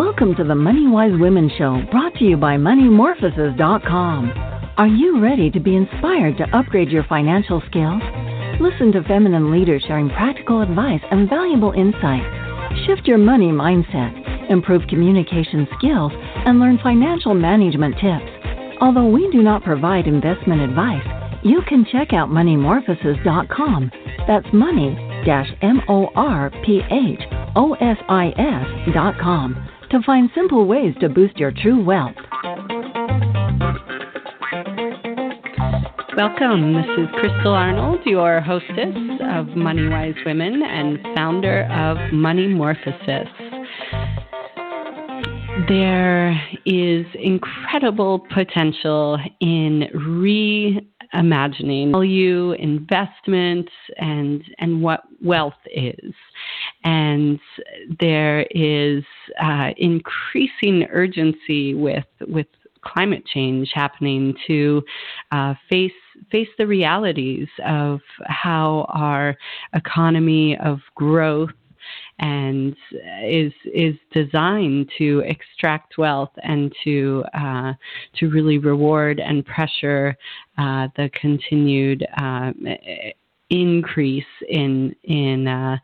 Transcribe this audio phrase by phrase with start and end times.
[0.00, 4.32] Welcome to the Money Wise Women Show, brought to you by MoneyMorphosis.com.
[4.78, 8.00] Are you ready to be inspired to upgrade your financial skills?
[8.58, 12.22] Listen to feminine leaders sharing practical advice and valuable insight.
[12.86, 18.24] Shift your money mindset, improve communication skills, and learn financial management tips.
[18.80, 21.04] Although we do not provide investment advice,
[21.44, 23.92] you can check out MoneyMorphosis.com.
[24.26, 24.96] That's money
[25.60, 26.08] M O
[29.90, 32.14] To find simple ways to boost your true wealth.
[36.16, 36.74] Welcome.
[36.74, 38.94] This is Crystal Arnold, your hostess
[39.34, 43.26] of Money Wise Women and founder of Money Morphosis.
[45.68, 49.88] There is incredible potential in
[51.12, 56.14] reimagining value, investments, and and what wealth is.
[56.84, 57.38] And
[58.00, 59.04] there is
[59.42, 62.46] uh, increasing urgency with with
[62.82, 64.82] climate change happening to
[65.32, 65.92] uh, face
[66.30, 69.36] face the realities of how our
[69.74, 71.50] economy of growth
[72.18, 72.76] and
[73.24, 77.72] is is designed to extract wealth and to uh,
[78.18, 80.16] to really reward and pressure
[80.58, 82.52] uh, the continued uh,
[83.50, 85.76] increase in in uh,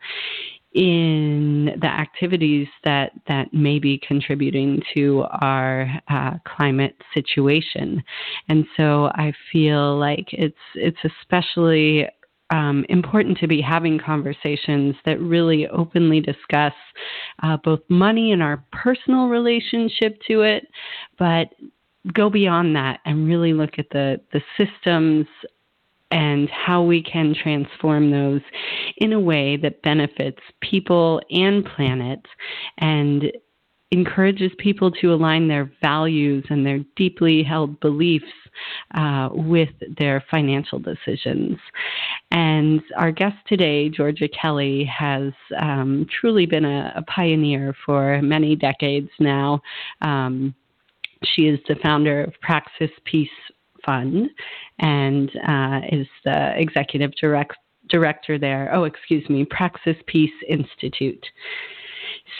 [0.76, 8.02] in the activities that that may be contributing to our uh, climate situation,
[8.48, 12.06] and so I feel like it's it's especially
[12.50, 16.74] um, important to be having conversations that really openly discuss
[17.42, 20.66] uh, both money and our personal relationship to it,
[21.18, 21.48] but
[22.12, 25.26] go beyond that and really look at the the systems
[26.16, 28.40] and how we can transform those
[28.96, 32.20] in a way that benefits people and planet
[32.78, 33.30] and
[33.90, 38.24] encourages people to align their values and their deeply held beliefs
[38.94, 39.68] uh, with
[39.98, 41.58] their financial decisions.
[42.30, 48.56] And our guest today, Georgia Kelly, has um, truly been a, a, pioneer for many
[48.56, 49.60] decades now.
[50.00, 50.54] Um,
[51.34, 53.28] she is the founder of Praxis Peace
[53.86, 54.28] Fund
[54.80, 57.56] and uh, is the executive direct,
[57.88, 58.70] director there.
[58.74, 61.24] Oh, excuse me, Praxis Peace Institute.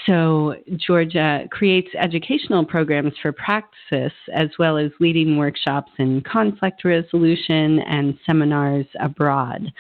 [0.07, 7.81] So, Georgia creates educational programs for Praxis as well as leading workshops in conflict resolution
[7.81, 9.73] and seminars abroad.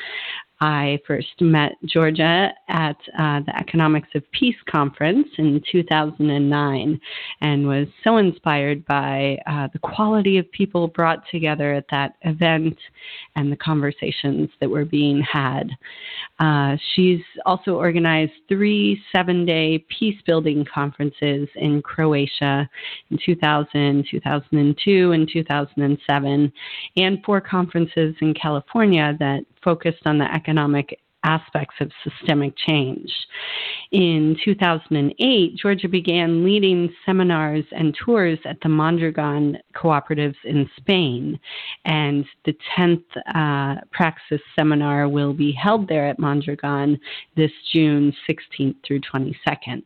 [0.61, 7.01] I first met Georgia at uh, the Economics of Peace conference in 2009
[7.43, 12.77] and was so inspired by uh, the quality of people brought together at that event
[13.35, 15.71] and the conversations that were being had.
[16.39, 22.69] Uh, she's also organized three seven day peace building conferences in Croatia
[23.11, 26.53] in 2000, 2002, and 2007,
[26.97, 33.13] and four conferences in California that focused on the economic aspects of systemic change.
[33.91, 41.39] In 2008, Georgia began leading seminars and tours at the Mondragon cooperatives in Spain,
[41.85, 43.03] and the 10th
[43.35, 46.99] uh, Praxis seminar will be held there at Mondragon
[47.37, 49.83] this June 16th through 22nd.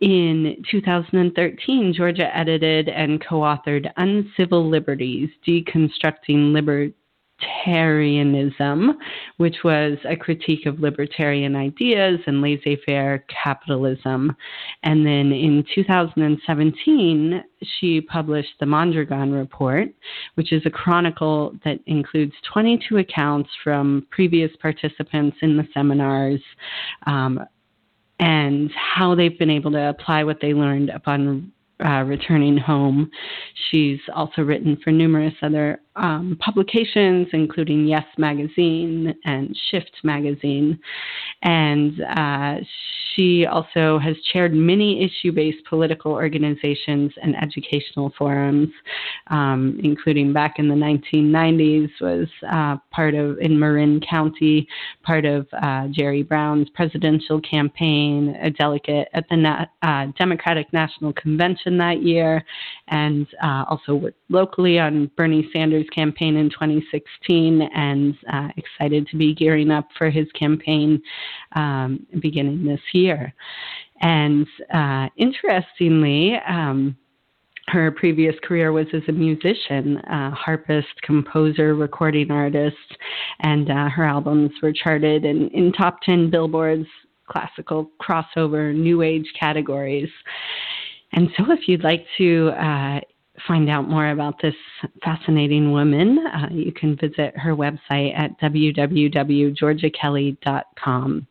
[0.00, 6.94] In 2013, Georgia edited and co authored Uncivil Liberties Deconstructing Liberty
[7.40, 8.94] libertarianism,
[9.36, 14.34] which was a critique of libertarian ideas and laissez faire capitalism.
[14.82, 17.44] And then in 2017,
[17.78, 19.88] she published the Mondragon Report,
[20.34, 26.40] which is a chronicle that includes 22 accounts from previous participants in the seminars.
[27.06, 27.40] Um,
[28.18, 31.50] and how they've been able to apply what they learned upon
[31.84, 33.10] uh, returning home.
[33.70, 40.78] She's also written for numerous other um, publications, including Yes Magazine and Shift Magazine.
[41.42, 42.56] And uh,
[43.14, 48.68] she also has chaired many issue based political organizations and educational forums,
[49.28, 54.66] um, including back in the 1990s, was uh, part of, in Marin County,
[55.02, 61.12] part of uh, Jerry Brown's presidential campaign, a delegate at the Na- uh, Democratic National
[61.12, 62.44] Convention that year,
[62.88, 69.16] and uh, also worked locally on Bernie Sanders' campaign in 2016 and uh, excited to
[69.16, 71.02] be gearing up for his campaign
[71.56, 73.32] um, beginning this year.
[74.00, 76.96] And uh, interestingly, um,
[77.68, 82.76] her previous career was as a musician, uh, harpist, composer, recording artist,
[83.40, 86.86] and uh, her albums were charted in, in top 10 billboards,
[87.28, 90.10] classical, crossover, new age categories.
[91.12, 93.00] And so, if you'd like to uh,
[93.46, 94.56] find out more about this
[95.02, 101.26] fascinating woman, uh, you can visit her website at www.georgiakelly.com.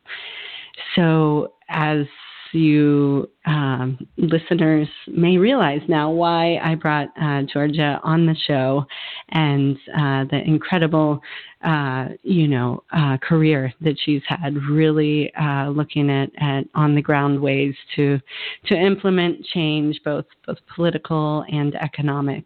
[0.96, 2.06] So, as
[2.52, 8.84] you um, listeners may realize now why I brought uh, Georgia on the show
[9.30, 11.20] and uh, the incredible,
[11.62, 17.02] uh, you know, uh, career that she's had, really uh, looking at, at on the
[17.02, 18.20] ground ways to
[18.66, 22.44] to implement change, both both political and economic.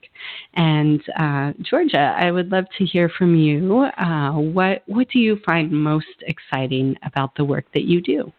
[0.54, 3.90] And uh, Georgia, I would love to hear from you.
[4.54, 8.32] what what do you find most exciting about the work that you do?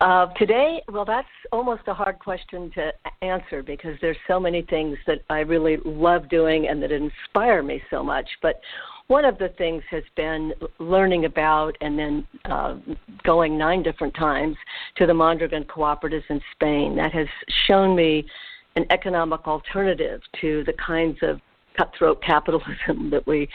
[0.00, 2.92] Uh, today, well, that's almost a hard question to
[3.22, 7.82] answer because there's so many things that I really love doing and that inspire me
[7.90, 8.28] so much.
[8.42, 8.60] But
[9.06, 12.76] one of the things has been learning about and then uh,
[13.24, 14.56] going nine different times
[14.96, 16.96] to the Mondragon cooperatives in Spain.
[16.96, 17.28] That has
[17.66, 18.26] shown me
[18.74, 21.40] an economic alternative to the kinds of
[21.76, 23.48] cutthroat capitalism that we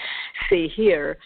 [0.49, 1.17] see here.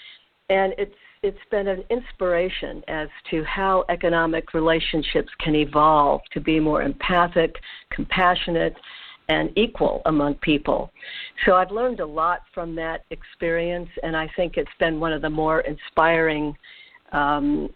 [0.50, 0.94] And it's
[1.25, 7.56] it's been an inspiration as to how economic relationships can evolve to be more empathic,
[7.89, 8.75] compassionate,
[9.27, 10.92] and equal among people.
[11.44, 15.24] So I've learned a lot from that experience, and I think it's been one of
[15.24, 16.56] the more inspiring
[17.12, 17.69] um,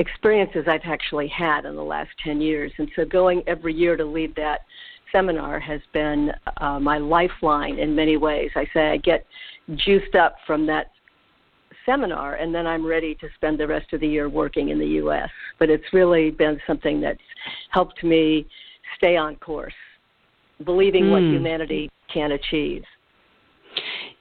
[0.00, 2.72] experiences I've actually had in the last 10 years.
[2.78, 4.62] And so going every year to lead that
[5.12, 8.50] seminar has been uh, my lifeline in many ways.
[8.56, 9.24] I say I get
[9.76, 10.90] juiced up from that
[11.90, 14.86] seminar, and then I'm ready to spend the rest of the year working in the
[14.86, 15.28] U.S.
[15.58, 17.18] But it's really been something that's
[17.70, 18.46] helped me
[18.96, 19.74] stay on course,
[20.64, 21.10] believing mm.
[21.10, 21.32] what hmm.
[21.32, 22.82] humanity can achieve.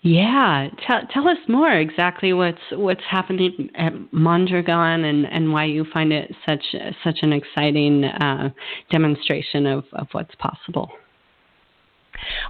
[0.01, 5.85] Yeah, tell tell us more exactly what's what's happening at Mondragon and, and why you
[5.91, 6.63] find it such
[7.03, 8.49] such an exciting uh,
[8.91, 10.89] demonstration of, of what's possible.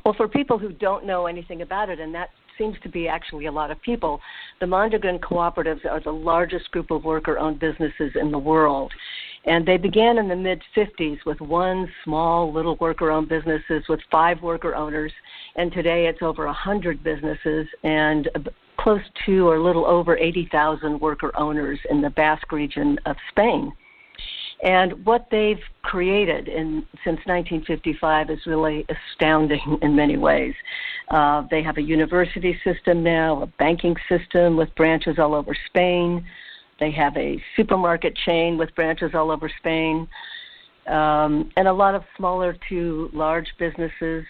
[0.06, 3.47] Well, for people who don't know anything about it, and that seems to be actually
[3.47, 4.21] a lot of people.
[4.59, 8.91] The Mondragon cooperatives are the largest group of worker owned businesses in the world.
[9.45, 14.01] And they began in the mid 50s with one small little worker owned businesses with
[14.11, 15.13] five worker owners.
[15.56, 18.29] And today it's over 100 businesses and
[18.77, 23.71] close to or a little over 80,000 worker owners in the Basque region of Spain.
[24.61, 30.53] And what they've created in, since 1955 is really astounding in many ways.
[31.09, 36.25] Uh, they have a university system now, a banking system with branches all over Spain.
[36.79, 40.07] They have a supermarket chain with branches all over Spain.
[40.88, 44.25] Um, and a lot of smaller to large businesses.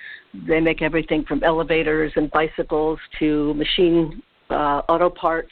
[0.47, 5.51] They make everything from elevators and bicycles to machine uh, auto parts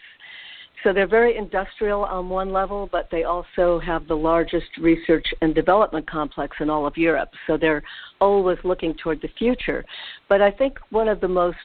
[0.84, 5.56] so they're very industrial on one level, but they also have the largest research and
[5.56, 7.30] development complex in all of Europe.
[7.48, 7.84] So they're
[8.22, 9.84] always looking toward the future.
[10.30, 11.58] But I think one of the most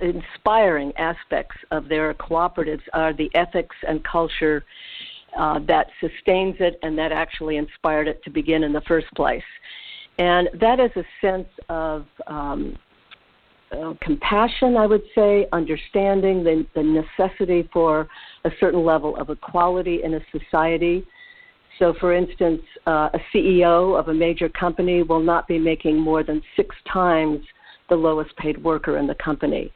[0.00, 4.64] inspiring aspects of their cooperatives are the ethics and culture
[5.38, 9.42] uh, that sustains it and that actually inspired it to begin in the first place.
[10.18, 12.78] And that is a sense of um,
[13.74, 18.08] uh, compassion, I would say, understanding the, the necessity for
[18.44, 21.04] a certain level of equality in a society.
[21.78, 26.22] So, for instance, uh, a CEO of a major company will not be making more
[26.22, 27.40] than six times
[27.88, 29.72] the lowest paid worker in the company.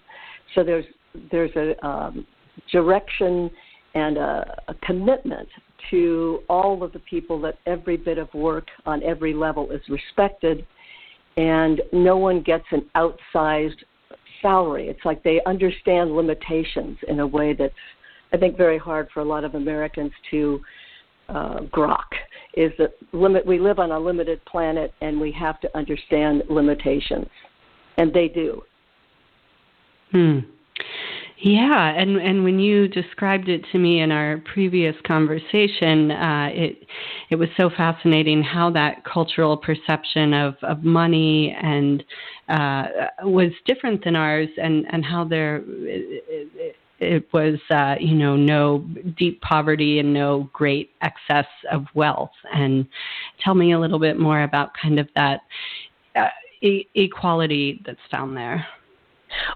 [0.54, 0.86] So there's
[1.30, 2.26] there's a um,
[2.70, 3.50] direction
[3.94, 5.48] and a, a commitment
[5.90, 10.66] to all of the people that every bit of work on every level is respected
[11.38, 13.84] and no one gets an outsized
[14.42, 14.88] salary.
[14.88, 17.74] It's like they understand limitations in a way that's,
[18.32, 20.60] I think, very hard for a lot of Americans to
[21.28, 22.06] uh, grok.
[22.54, 23.46] Is that limit?
[23.46, 27.28] We live on a limited planet, and we have to understand limitations,
[27.98, 28.62] and they do.
[30.12, 30.38] Hmm.
[31.40, 36.84] Yeah, and and when you described it to me in our previous conversation, uh, it
[37.30, 42.02] it was so fascinating how that cultural perception of of money and
[42.48, 42.86] uh,
[43.22, 45.58] was different than ours, and and how there.
[45.66, 48.84] It, it, it was, uh, you know, no
[49.16, 52.32] deep poverty and no great excess of wealth.
[52.52, 52.88] And
[53.40, 55.42] tell me a little bit more about kind of that
[56.16, 56.26] uh,
[56.60, 58.66] e- equality that's found there.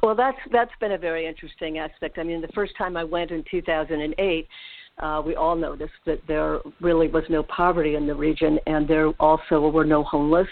[0.02, 2.18] Well, that's that's been a very interesting aspect.
[2.18, 4.48] I mean, the first time I went in 2008,
[4.98, 9.08] uh, we all noticed that there really was no poverty in the region, and there
[9.20, 10.48] also were no homeless.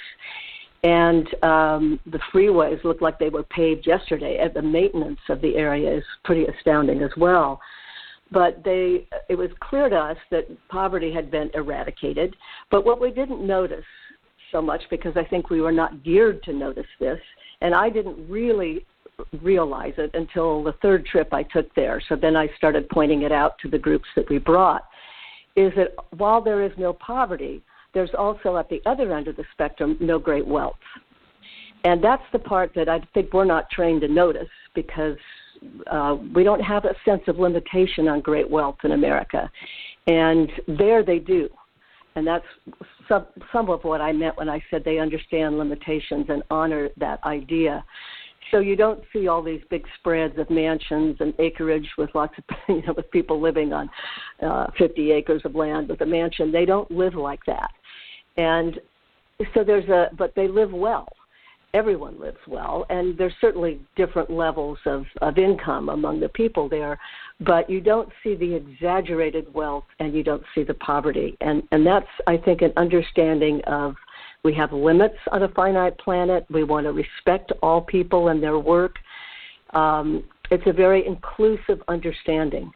[0.83, 4.39] And um, the freeways looked like they were paved yesterday.
[4.41, 7.61] And the maintenance of the area is pretty astounding as well.
[8.33, 12.35] But they, it was clear to us that poverty had been eradicated.
[12.71, 13.85] But what we didn't notice
[14.53, 17.21] so much because I think we were not geared to notice this.
[17.61, 18.87] And I didn't really
[19.43, 22.03] realize it until the third trip I took there.
[22.09, 24.85] So then I started pointing it out to the groups that we brought.
[25.57, 27.63] Is that while there is no poverty,
[27.93, 30.77] there's also at the other end of the spectrum no great wealth.
[31.85, 35.17] And that's the part that I think we're not trained to notice because
[35.91, 39.51] uh, we don't have a sense of limitation on great wealth in America.
[40.07, 41.49] And there they do.
[42.17, 42.45] And that's
[43.09, 47.23] some, some of what I meant when I said they understand limitations and honor that
[47.25, 47.85] idea.
[48.51, 52.45] So you don't see all these big spreads of mansions and acreage with lots of
[52.69, 53.91] you know with people living on
[54.43, 56.53] uh, 50 acres of land with a mansion.
[56.53, 57.71] They don't live like that,
[58.37, 58.81] and
[59.55, 61.09] so there's a but they live well
[61.75, 66.99] everyone lives well, and there's certainly different levels of, of income among the people there,
[67.41, 71.37] but you don't see the exaggerated wealth and you don't see the poverty.
[71.41, 73.95] And, and that's, I think, an understanding of
[74.43, 76.47] we have limits on a finite planet.
[76.51, 78.97] We want to respect all people and their work.
[79.75, 82.73] Um, it's a very inclusive understanding.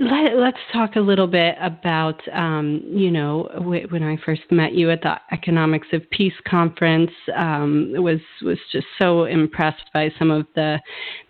[0.00, 4.74] let, us talk a little bit about, um, you know, w- when I first met
[4.74, 10.30] you at the Economics of Peace conference, um, was was just so impressed by some
[10.30, 10.78] of the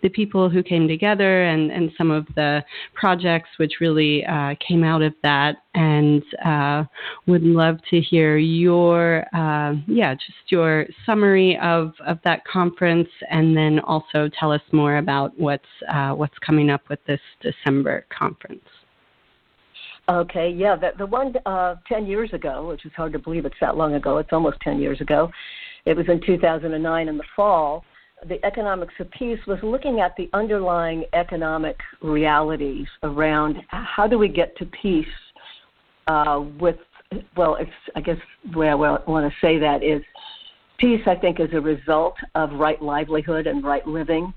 [0.01, 2.63] the people who came together and and some of the
[2.95, 5.57] projects which really uh, came out of that.
[5.75, 6.83] And uh,
[7.25, 13.57] would love to hear your uh, yeah just your summary of of that conference and
[13.57, 17.21] then also tell us more about what's uh, what's coming up with this
[17.53, 18.63] December conference.
[20.09, 23.55] Okay, yeah, the, the one uh, 10 years ago, which is hard to believe it's
[23.61, 25.31] that long ago, it's almost 10 years ago,
[25.85, 27.85] it was in 2009 in the fall
[28.27, 34.27] the economics of peace was looking at the underlying economic realities around how do we
[34.27, 35.05] get to peace
[36.07, 36.77] uh, with,
[37.35, 38.17] well, it's, I guess
[38.51, 40.01] the way I want to say that is
[40.77, 44.33] peace, I think, is a result of right livelihood and right living.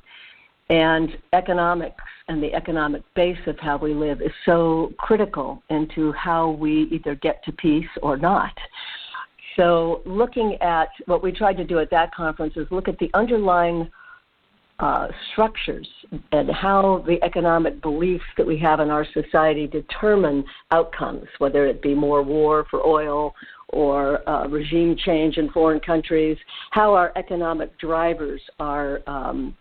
[0.69, 6.51] And economics and the economic base of how we live is so critical into how
[6.51, 8.53] we either get to peace or not.
[9.55, 13.11] So, looking at what we tried to do at that conference is look at the
[13.15, 13.91] underlying
[14.79, 15.89] uh, structures
[16.33, 21.81] and how the economic beliefs that we have in our society determine outcomes, whether it
[21.81, 23.35] be more war for oil
[23.71, 26.37] or uh, regime change in foreign countries,
[26.73, 29.57] how our economic drivers are um,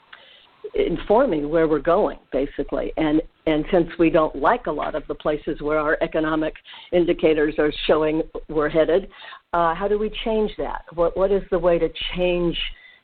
[0.73, 2.91] informing where we're going, basically.
[2.97, 6.55] And and since we don't like a lot of the places where our economic
[6.91, 9.07] indicators are showing we're headed,
[9.53, 10.81] uh, how do we change that?
[10.93, 12.57] What what is the way to change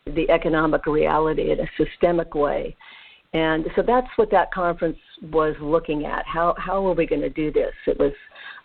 [0.06, 2.76] the economic reality in a systemic way.
[3.34, 4.98] And so that's what that conference
[5.32, 6.26] was looking at.
[6.26, 7.74] How how are we going to do this?
[7.88, 8.12] It was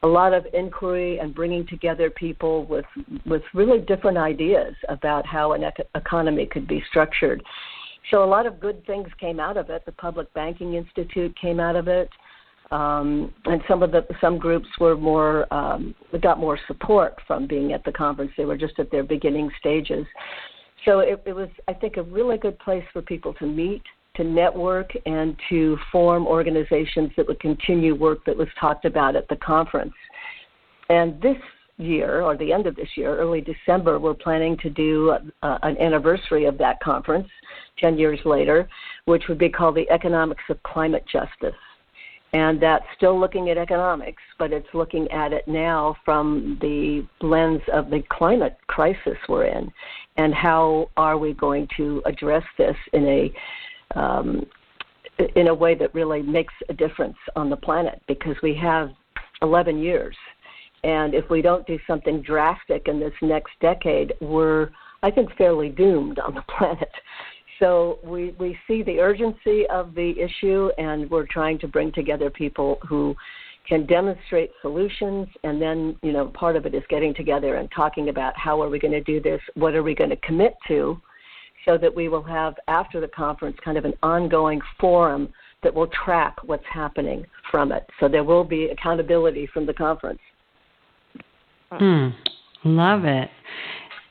[0.03, 2.85] a lot of inquiry and bringing together people with
[3.27, 7.45] with really different ideas about how an ec- economy could be structured.
[8.11, 9.85] So a lot of good things came out of it.
[9.85, 12.09] The Public Banking Institute came out of it,
[12.71, 17.73] um, and some of the some groups were more um, got more support from being
[17.73, 18.33] at the conference.
[18.37, 20.07] They were just at their beginning stages
[20.87, 23.83] so it, it was, I think, a really good place for people to meet,
[24.15, 29.29] to network, and to form organizations that would continue work that was talked about at
[29.29, 29.95] the conference.
[30.89, 31.37] And this
[31.77, 35.77] year, or the end of this year, early December, we're planning to do uh, an
[35.79, 37.29] anniversary of that conference
[37.79, 38.69] 10 years later,
[39.05, 41.55] which would be called the Economics of Climate Justice.
[42.33, 47.63] And that's still looking at economics, but it's looking at it now from the lens
[47.73, 49.73] of the climate crisis we're in.
[50.17, 54.47] And how are we going to address this in a um,
[55.35, 58.03] in a way that really makes a difference on the planet?
[58.07, 58.91] Because we have
[59.41, 60.17] 11 years.
[60.85, 64.71] And if we don't do something drastic in this next decade we're
[65.03, 66.93] i think fairly doomed on the planet
[67.59, 72.31] so we we see the urgency of the issue and we're trying to bring together
[72.31, 73.15] people who
[73.69, 78.09] can demonstrate solutions and then you know part of it is getting together and talking
[78.09, 81.01] about how are we going to do this what are we going to commit to
[81.65, 85.29] so that we will have after the conference kind of an ongoing forum
[85.63, 87.85] that will track what's happening from it.
[87.99, 90.21] So there will be accountability from the conference.
[91.73, 92.15] Mm,
[92.65, 93.29] love it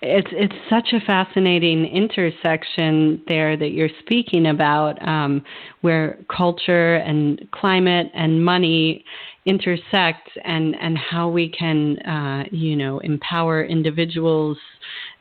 [0.05, 5.43] it's it's such a fascinating intersection there that you're speaking about, um,
[5.81, 9.03] where culture and climate and money
[9.45, 14.57] intersect, and and how we can uh, you know empower individuals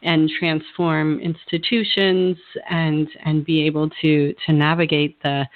[0.02, 2.36] and transform institutions
[2.68, 5.46] and and be able to to navigate the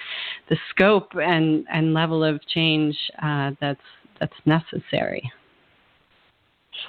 [0.49, 3.80] the scope and and level of change uh, that's
[4.18, 5.30] that's necessary.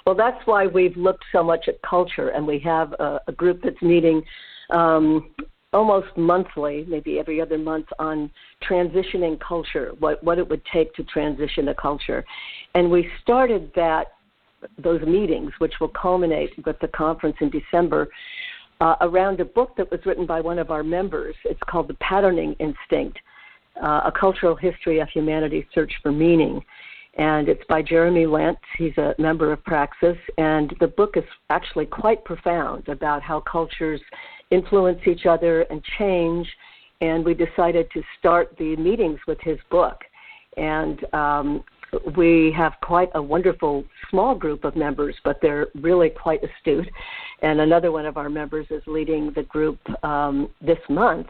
[0.05, 3.61] Well, that's why we've looked so much at culture, and we have a, a group
[3.63, 4.21] that's meeting
[4.69, 5.31] um,
[5.73, 8.29] almost monthly, maybe every other month, on
[8.67, 12.25] transitioning culture, what, what it would take to transition a culture.
[12.75, 14.13] And we started that
[14.77, 18.09] those meetings, which will culminate with the conference in December,
[18.81, 21.35] uh, around a book that was written by one of our members.
[21.45, 23.17] It's called The Patterning Instinct,
[23.81, 26.61] uh, A Cultural History of Humanity's Search for Meaning
[27.17, 28.57] and it's by Jeremy Lent.
[28.77, 34.01] He's a member of Praxis, and the book is actually quite profound about how cultures
[34.51, 36.47] influence each other and change.
[37.01, 40.01] And we decided to start the meetings with his book,
[40.57, 41.63] and um,
[42.15, 46.89] we have quite a wonderful small group of members, but they're really quite astute.
[47.41, 51.27] And another one of our members is leading the group um, this month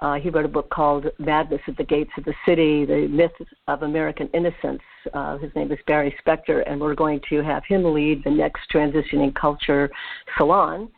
[0.00, 3.32] uh, he wrote a book called Madness at the Gates of the City, The Myth
[3.68, 4.82] of American Innocence.
[5.12, 8.60] Uh, his name is Barry Spector, and we're going to have him lead the next
[8.72, 9.90] Transitioning Culture
[10.36, 10.88] Salon.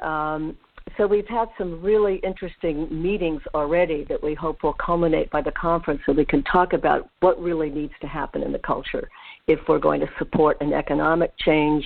[0.00, 0.56] Um,
[0.96, 5.52] so we've had some really interesting meetings already that we hope will culminate by the
[5.52, 9.08] conference so we can talk about what really needs to happen in the culture.
[9.46, 11.84] If we're going to support an economic change,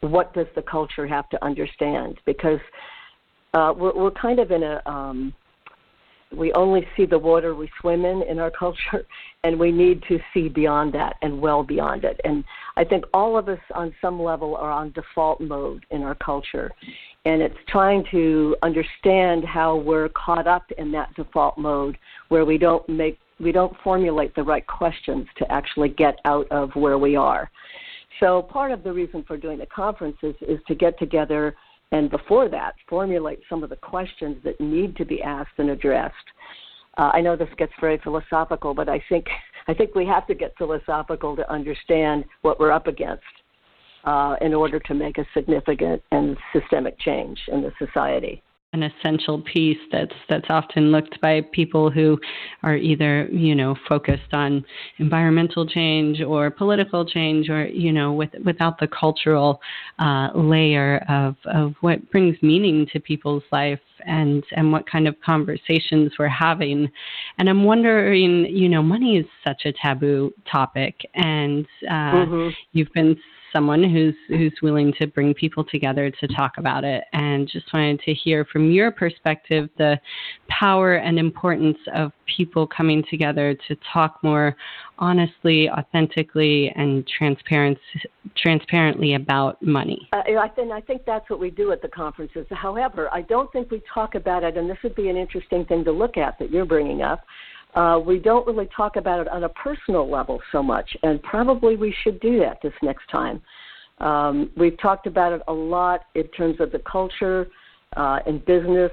[0.00, 2.18] what does the culture have to understand?
[2.24, 2.60] Because
[3.54, 5.32] uh, we're, we're kind of in a um,
[6.34, 9.06] we only see the water we swim in in our culture,
[9.44, 12.20] and we need to see beyond that and well beyond it.
[12.24, 12.44] And
[12.76, 16.72] I think all of us, on some level, are on default mode in our culture,
[17.24, 21.96] and it's trying to understand how we're caught up in that default mode,
[22.28, 26.70] where we don't make we don't formulate the right questions to actually get out of
[26.74, 27.50] where we are.
[28.20, 31.54] So part of the reason for doing the conferences is to get together
[31.92, 36.14] and before that, formulate some of the questions that need to be asked and addressed.
[36.98, 39.26] Uh, I know this gets very philosophical, but I think
[39.68, 43.24] I think we have to get philosophical to understand what we're up against
[44.04, 48.42] uh, in order to make a significant and systemic change in the society
[48.76, 52.18] an essential piece that's that's often looked by people who
[52.62, 54.64] are either you know focused on
[54.98, 59.60] environmental change or political change or you know with, without the cultural
[59.98, 65.16] uh, layer of of what brings meaning to people's life and and what kind of
[65.24, 66.88] conversations we're having
[67.38, 72.48] and i'm wondering you know money is such a taboo topic and uh, mm-hmm.
[72.72, 73.16] you've been
[73.56, 77.04] someone who's who's willing to bring people together to talk about it.
[77.14, 79.98] And just wanted to hear from your perspective the
[80.48, 84.54] power and importance of people coming together to talk more
[84.98, 87.78] honestly authentically and transparent
[88.36, 90.08] transparently about money.
[90.12, 90.22] Uh,
[90.54, 92.46] think, I think that's what we do at the conferences.
[92.50, 95.84] However i don't think we talk about it and this would be an interesting thing
[95.84, 97.24] to look at that you're bringing up
[97.76, 101.76] uh, we don't really talk about it on a personal level so much, and probably
[101.76, 103.40] we should do that this next time.
[103.98, 107.48] Um, we've talked about it a lot in terms of the culture,
[107.96, 108.92] uh, in business,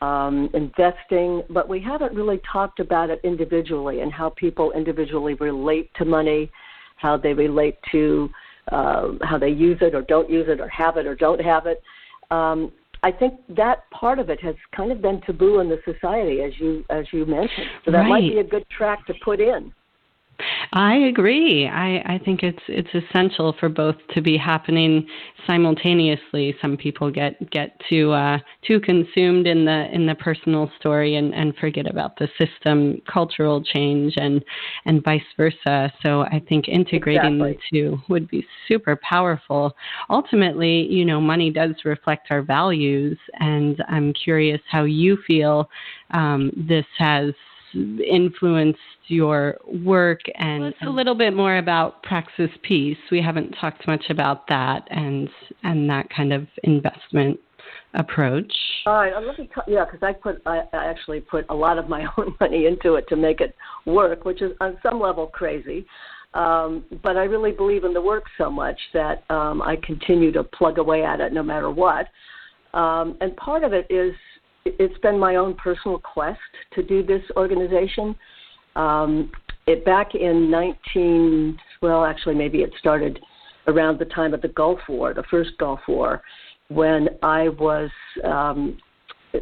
[0.00, 5.90] um, investing, but we haven't really talked about it individually and how people individually relate
[5.94, 6.50] to money,
[6.96, 8.28] how they relate to
[8.70, 11.66] uh, how they use it or don't use it or have it or don't have
[11.66, 11.82] it.
[12.30, 16.42] Um, I think that part of it has kind of been taboo in the society,
[16.42, 17.66] as you as you mentioned.
[17.84, 18.08] So that right.
[18.08, 19.72] might be a good track to put in.
[20.72, 21.68] I agree.
[21.68, 25.06] I, I think it's it's essential for both to be happening
[25.46, 26.54] simultaneously.
[26.62, 31.34] Some people get get too uh, too consumed in the in the personal story and,
[31.34, 34.42] and forget about the system, cultural change, and
[34.86, 35.92] and vice versa.
[36.02, 37.52] So I think integrating exactly.
[37.52, 39.76] the two would be super powerful.
[40.08, 45.68] Ultimately, you know, money does reflect our values, and I'm curious how you feel
[46.12, 47.34] um, this has
[47.74, 53.86] influenced your work and well, a little bit more about praxis peace we haven't talked
[53.86, 55.28] much about that and
[55.62, 57.38] and that kind of investment
[57.94, 58.52] approach.
[58.86, 61.54] All right, uh, let me t- yeah, because I put I, I actually put a
[61.54, 63.54] lot of my own money into it to make it
[63.86, 65.86] work, which is on some level crazy.
[66.34, 70.42] Um, but I really believe in the work so much that um, I continue to
[70.42, 72.06] plug away at it no matter what.
[72.72, 74.14] Um, and part of it is
[74.64, 76.38] it's been my own personal quest
[76.74, 78.14] to do this organization.
[78.76, 79.30] Um,
[79.66, 83.18] it back in 19 well, actually maybe it started
[83.66, 86.22] around the time of the Gulf War, the first Gulf War,
[86.68, 87.90] when I was
[88.24, 88.78] um,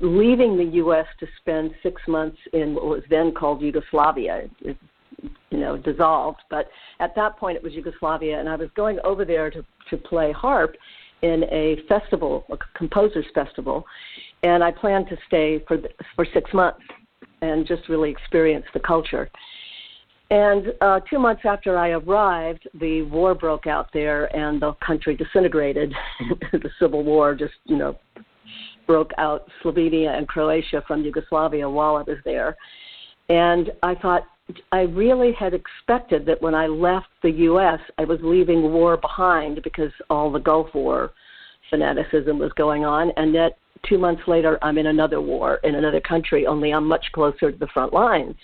[0.03, 1.07] leaving the U.S.
[1.21, 4.49] to spend six months in what was then called Yugoslavia.
[4.63, 4.77] It,
[5.51, 9.25] you know, dissolved, but at that point it was Yugoslavia, and I was going over
[9.27, 10.77] there to to play harp
[11.23, 13.85] in a festival, a composers festival,
[14.43, 15.79] and I planned to stay for
[16.17, 16.81] for six months
[17.43, 19.31] and just really experience the culture.
[20.31, 25.17] And uh, two months after I arrived, the war broke out there, and the country
[25.17, 25.93] disintegrated.
[26.53, 27.99] the civil war just, you know,
[28.87, 32.57] broke out Slovenia and Croatia from Yugoslavia while I was there.
[33.29, 34.23] And I thought
[34.73, 39.63] I really had expected that when I left the U.S., I was leaving war behind
[39.63, 41.11] because all the Gulf War
[41.69, 43.57] fanaticism was going on, and that
[43.89, 47.59] two months later, I'm in another war in another country, only I'm much closer to
[47.59, 48.35] the front lines.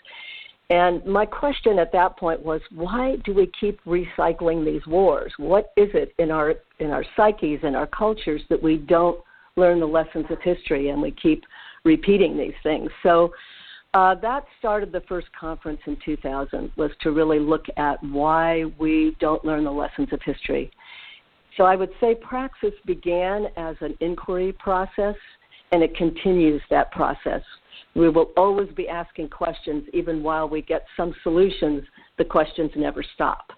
[0.69, 5.33] And my question at that point was, why do we keep recycling these wars?
[5.38, 9.21] What is it in our in our psyches and our cultures that we don't
[9.57, 11.45] learn the lessons of history and we keep
[11.85, 12.90] repeating these things?
[13.05, 13.33] So
[13.96, 19.16] uh, that started the first conference in 2000 was to really look at why we
[19.20, 20.70] don't learn the lessons of history.
[21.56, 25.16] So I would say praxis began as an inquiry process,
[25.72, 27.42] and it continues that process
[27.96, 31.82] we will always be asking questions, even while we get some solutions,
[32.18, 33.50] the questions never stop.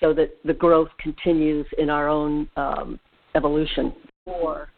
[0.00, 3.00] So that the growth continues in our own um,
[3.34, 3.94] evolution.
[4.26, 4.68] Or,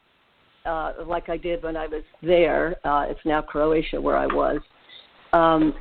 [0.65, 4.61] uh, like I did when I was there, uh, it's now Croatia where I was.
[5.37, 5.75] Um,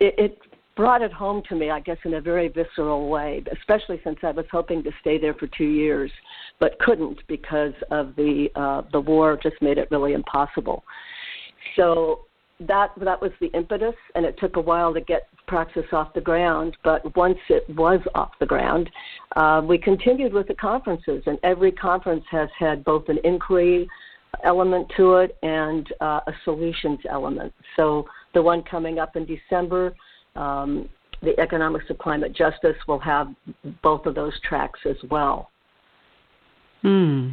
[0.00, 0.38] it, it
[0.76, 4.30] brought it home to me, I guess, in a very visceral way, especially since I
[4.32, 6.10] was hoping to stay there for two years,
[6.60, 10.84] but couldn't because of the uh, the war just made it really impossible.
[11.76, 12.26] So
[12.60, 16.20] that that was the impetus, and it took a while to get praxis off the
[16.20, 16.76] ground.
[16.84, 18.90] But once it was off the ground,
[19.36, 23.88] uh, we continued with the conferences, and every conference has had both an inquiry
[24.44, 27.52] element to it and uh, a solutions element.
[27.76, 29.94] So the one coming up in December,
[30.36, 30.90] um,
[31.22, 33.28] the economics of climate justice, will have
[33.82, 35.48] both of those tracks as well.
[36.82, 37.30] Hmm.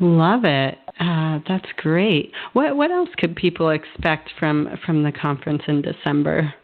[0.00, 0.78] Love it.
[0.98, 2.32] Uh, that's great.
[2.54, 6.54] What what else could people expect from from the conference in December?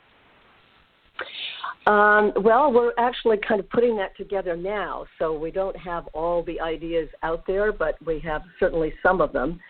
[1.87, 6.43] Um, well, we're actually kind of putting that together now, so we don't have all
[6.43, 9.61] the ideas out there, but we have certainly some of them.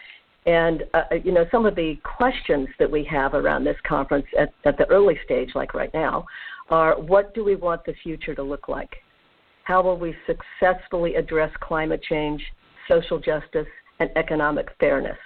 [0.47, 4.53] And uh, you know, some of the questions that we have around this conference at,
[4.65, 6.25] at the early stage, like right now,
[6.71, 8.91] are what do we want the future to look like?
[9.65, 12.41] How will we successfully address climate change?
[12.89, 13.67] social justice,
[14.01, 15.19] and economic fairness?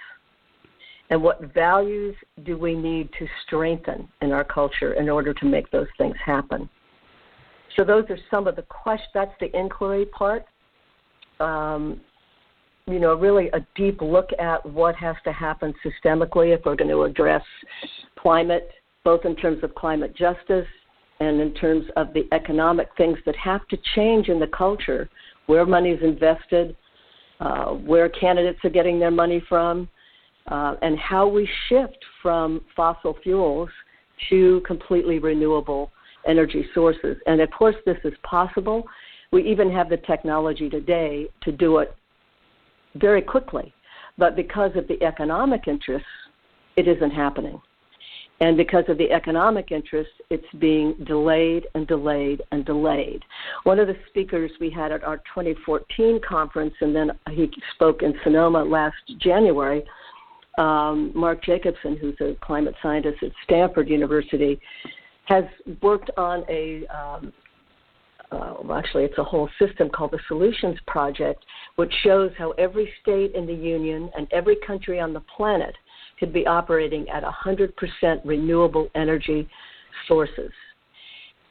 [1.09, 5.69] And what values do we need to strengthen in our culture in order to make
[5.71, 6.69] those things happen?
[7.75, 9.09] So those are some of the questions.
[9.13, 10.45] That's the inquiry part.
[11.39, 11.99] Um,
[12.87, 16.89] you know, really a deep look at what has to happen systemically if we're going
[16.89, 17.43] to address
[18.17, 18.69] climate,
[19.03, 20.67] both in terms of climate justice
[21.19, 25.09] and in terms of the economic things that have to change in the culture,
[25.45, 26.75] where money is invested,
[27.39, 29.87] uh, where candidates are getting their money from,
[30.47, 33.69] uh, and how we shift from fossil fuels
[34.29, 35.91] to completely renewable
[36.27, 37.17] energy sources.
[37.25, 38.87] And of course, this is possible.
[39.31, 41.95] We even have the technology today to do it
[42.95, 43.73] very quickly.
[44.17, 46.07] But because of the economic interests,
[46.75, 47.61] it isn't happening.
[48.41, 53.21] And because of the economic interests, it's being delayed and delayed and delayed.
[53.65, 58.15] One of the speakers we had at our 2014 conference, and then he spoke in
[58.23, 59.83] Sonoma last January,
[60.57, 64.59] um, Mark Jacobson, who's a climate scientist at Stanford University,
[65.25, 65.43] has
[65.83, 67.31] worked on a um,
[68.31, 71.43] uh, well, actually, it's a whole system called the Solutions Project,
[71.75, 75.75] which shows how every state in the Union and every country on the planet
[76.19, 77.73] could be operating at 100%
[78.23, 79.49] renewable energy
[80.07, 80.51] sources.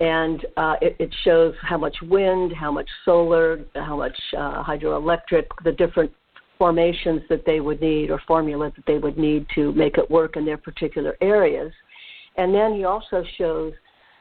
[0.00, 5.44] And uh, it, it, shows how much wind, how much solar, how much uh, hydroelectric,
[5.62, 6.10] the different
[6.56, 10.38] formations that they would need or formula that they would need to make it work
[10.38, 11.72] in their particular areas.
[12.38, 13.74] And then he also shows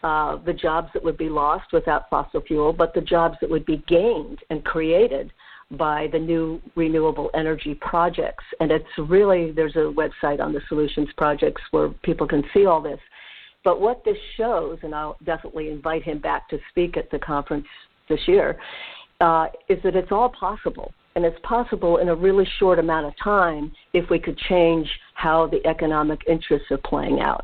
[0.03, 3.65] uh, the jobs that would be lost without fossil fuel, but the jobs that would
[3.65, 5.31] be gained and created
[5.71, 8.43] by the new renewable energy projects.
[8.59, 12.81] And it's really, there's a website on the Solutions Projects where people can see all
[12.81, 12.99] this.
[13.63, 17.67] But what this shows, and I'll definitely invite him back to speak at the conference
[18.07, 18.57] this year,
[19.21, 20.93] uh, is that it's all possible.
[21.15, 25.47] And it's possible in a really short amount of time if we could change how
[25.47, 27.43] the economic interests are playing out.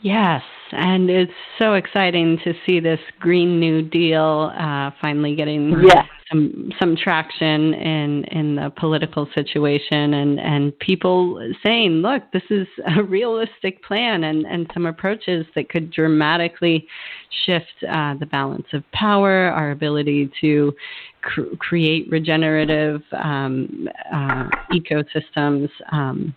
[0.00, 6.06] Yes, and it's so exciting to see this Green New Deal uh, finally getting yes.
[6.30, 12.66] some some traction in in the political situation, and and people saying, "Look, this is
[12.96, 16.86] a realistic plan," and and some approaches that could dramatically
[17.44, 20.74] shift uh, the balance of power, our ability to
[21.22, 25.68] cr- create regenerative um, uh, ecosystems.
[25.92, 26.34] Um,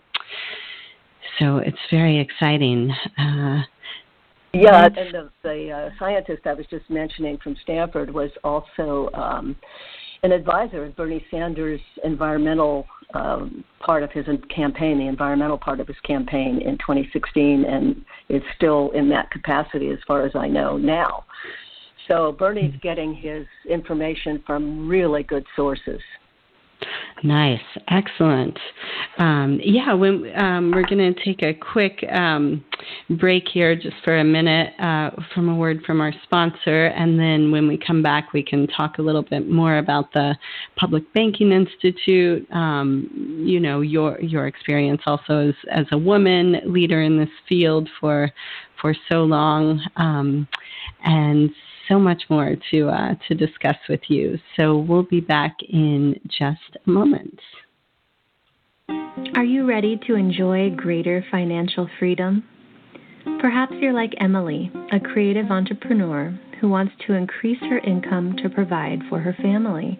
[1.38, 2.92] so it's very exciting.
[3.18, 3.62] Uh,
[4.54, 9.56] yeah, and the, the uh, scientist I was just mentioning from Stanford was also um,
[10.22, 15.86] an advisor in Bernie Sanders' environmental um, part of his campaign, the environmental part of
[15.86, 20.76] his campaign in 2016, and is still in that capacity as far as I know
[20.76, 21.24] now.
[22.08, 26.00] So Bernie's getting his information from really good sources.
[27.22, 28.58] Nice, excellent.
[29.18, 32.62] Um, yeah, when, um, we're going to take a quick um,
[33.18, 37.50] break here just for a minute uh, from a word from our sponsor, and then
[37.50, 40.36] when we come back, we can talk a little bit more about the
[40.76, 42.46] Public Banking Institute.
[42.52, 47.88] Um, you know, your your experience also as as a woman leader in this field
[48.00, 48.30] for
[48.82, 50.46] for so long, um,
[51.04, 51.50] and
[51.88, 54.38] so much more to uh, to discuss with you.
[54.56, 57.38] So we'll be back in just a moment.
[59.36, 62.44] Are you ready to enjoy greater financial freedom?
[63.40, 69.00] Perhaps you're like Emily, a creative entrepreneur who wants to increase her income to provide
[69.08, 69.98] for her family.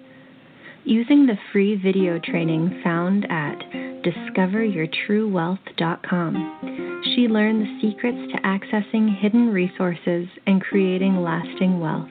[0.86, 3.58] Using the free video training found at
[4.04, 12.10] discoveryourtruewealth.com, she learned the secrets to accessing hidden resources and creating lasting wealth.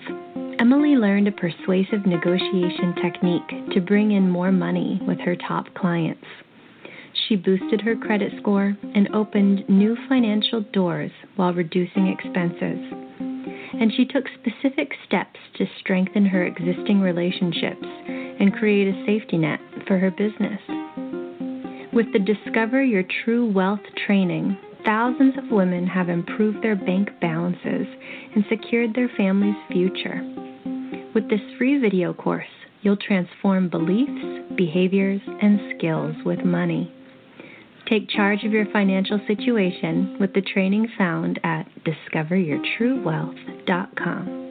[0.59, 6.25] Emily learned a persuasive negotiation technique to bring in more money with her top clients.
[7.27, 12.79] She boosted her credit score and opened new financial doors while reducing expenses.
[13.79, 19.59] And she took specific steps to strengthen her existing relationships and create a safety net
[19.87, 20.59] for her business.
[21.93, 27.87] With the Discover Your True Wealth training, thousands of women have improved their bank balances
[28.35, 30.21] and secured their family's future.
[31.13, 32.45] With this free video course,
[32.81, 36.91] you'll transform beliefs, behaviors, and skills with money.
[37.89, 44.43] Take charge of your financial situation with the training found at discoveryourtruewealth.com.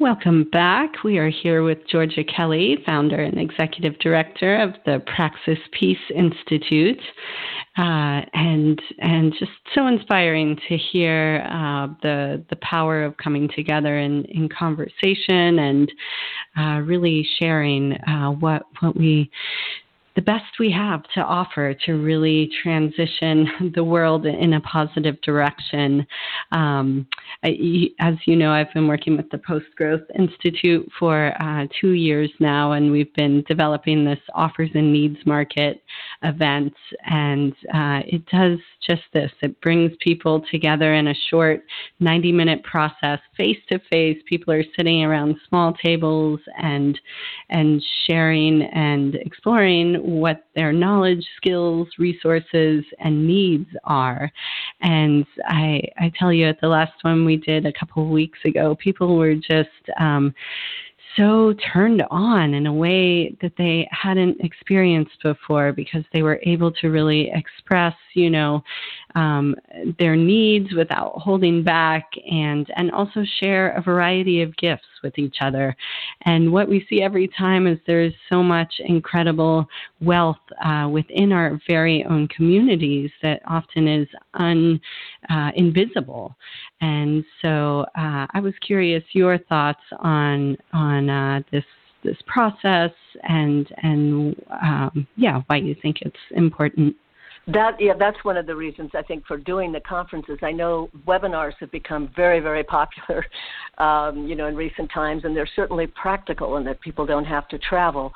[0.00, 1.02] Welcome back.
[1.02, 7.00] We are here with Georgia Kelly, founder and executive director of the Praxis Peace Institute,
[7.76, 13.98] uh, and and just so inspiring to hear uh, the the power of coming together
[13.98, 15.90] in, in conversation and
[16.56, 19.28] uh, really sharing uh, what what we
[20.18, 26.04] the best we have to offer to really transition the world in a positive direction.
[26.50, 27.06] Um,
[27.44, 31.92] I, as you know, I've been working with the Post Growth Institute for uh, two
[31.92, 35.84] years now, and we've been developing this offers and needs market
[36.24, 36.74] event.
[37.06, 41.62] And uh, it does just this it brings people together in a short
[42.00, 44.18] 90 minute process, face to face.
[44.26, 46.98] People are sitting around small tables and,
[47.50, 54.30] and sharing and exploring what their knowledge, skills, resources, and needs are.
[54.80, 58.38] And I, I tell you, at the last one we did a couple of weeks
[58.44, 59.68] ago, people were just
[60.00, 60.34] um,
[61.16, 66.70] so turned on in a way that they hadn't experienced before because they were able
[66.72, 68.62] to really express, you know,
[69.14, 69.54] um,
[69.98, 75.36] their needs without holding back and and also share a variety of gifts with each
[75.40, 75.74] other.
[76.22, 79.66] And what we see every time is there's so much incredible
[80.00, 84.80] wealth uh, within our very own communities that often is un,
[85.30, 86.36] uh, invisible.
[86.80, 91.64] And so uh, I was curious your thoughts on on uh, this
[92.04, 92.92] this process
[93.24, 96.94] and and um, yeah why you think it's important
[97.52, 100.38] that yeah, that's one of the reasons I think for doing the conferences.
[100.42, 103.24] I know webinars have become very very popular,
[103.78, 107.48] um, you know, in recent times, and they're certainly practical in that people don't have
[107.48, 108.12] to travel.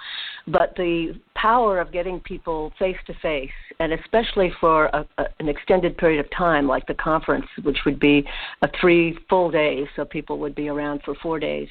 [0.46, 5.48] But the power of getting people face to face, and especially for a, a, an
[5.48, 8.24] extended period of time, like the conference, which would be
[8.60, 11.68] a three full days, so people would be around for four days,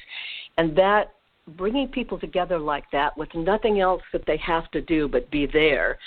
[0.58, 1.12] And that
[1.56, 5.46] bringing people together like that with nothing else that they have to do but be
[5.46, 5.98] there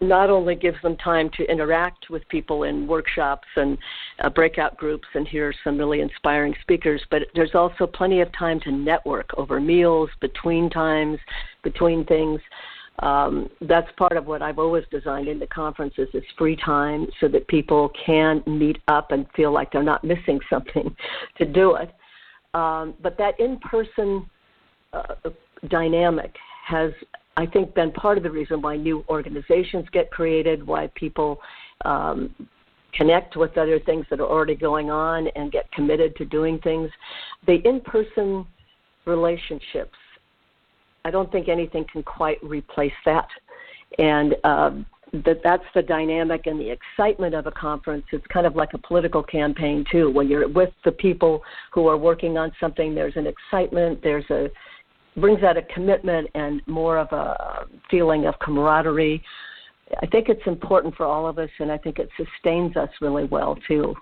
[0.00, 3.76] not only gives them time to interact with people in workshops and
[4.20, 8.60] uh, breakout groups and hear some really inspiring speakers, but there's also plenty of time
[8.60, 11.18] to network over meals, between times,
[11.62, 12.40] between things.
[13.00, 17.46] Um, that's part of what I've always designed into conferences is free time so that
[17.46, 20.94] people can meet up and feel like they're not missing something
[21.38, 21.90] to do it.
[22.54, 24.28] Um, but that in-person
[24.92, 25.14] uh,
[25.68, 26.34] dynamic
[26.66, 26.92] has,
[27.38, 31.40] I think, been part of the reason why new organizations get created, why people
[31.84, 32.34] um,
[32.92, 36.90] connect with other things that are already going on and get committed to doing things.
[37.46, 38.44] The in-person
[39.04, 39.98] relationships,
[41.04, 43.28] I don't think anything can quite replace that.
[44.00, 48.04] And um, that that's the dynamic and the excitement of a conference.
[48.12, 50.10] It's kind of like a political campaign too.
[50.10, 54.00] When you're with the people who are working on something, there's an excitement.
[54.02, 54.50] There's a
[55.20, 59.22] brings out a commitment and more of a feeling of camaraderie.
[60.02, 63.24] I think it's important for all of us, and I think it sustains us really
[63.24, 63.94] well too,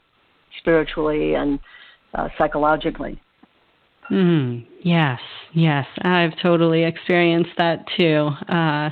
[0.59, 1.59] spiritually and
[2.15, 3.21] uh, psychologically.
[4.11, 5.19] Mm, yes,
[5.53, 8.29] yes, I've totally experienced that too.
[8.49, 8.91] Uh,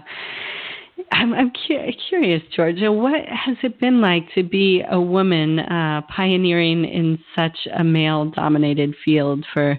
[1.10, 2.92] I'm, I'm cu- curious, Georgia.
[2.92, 8.94] What has it been like to be a woman uh, pioneering in such a male-dominated
[9.04, 9.78] field for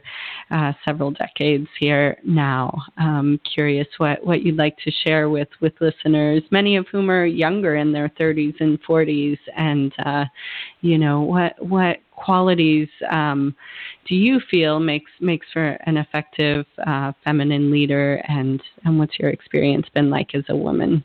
[0.51, 2.81] uh, several decades here now?
[2.97, 7.25] Um, curious what, what you'd like to share with, with listeners, many of whom are
[7.25, 10.25] younger in their 30s and 40s, and uh,
[10.85, 13.55] you know what what qualities um,
[14.07, 19.31] do you feel makes makes for an effective uh, feminine leader, and and what's your
[19.31, 21.03] experience been like as a woman?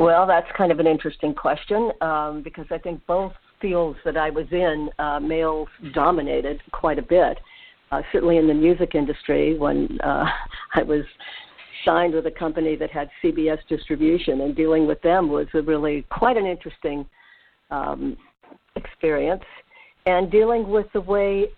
[0.00, 4.30] Well, that's kind of an interesting question um, because I think both fields that I
[4.30, 7.38] was in, uh, males dominated quite a bit.
[7.90, 10.26] Uh, certainly in the music industry, when uh,
[10.74, 11.04] I was
[11.84, 16.36] signed with a company that had CBS distribution, and dealing with them was really quite
[16.36, 17.06] an interesting
[17.70, 18.16] um,
[18.76, 19.44] experience.
[20.06, 21.50] And dealing with the way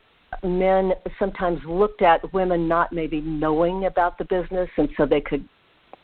[0.43, 5.49] men sometimes looked at women not maybe knowing about the business, and so they could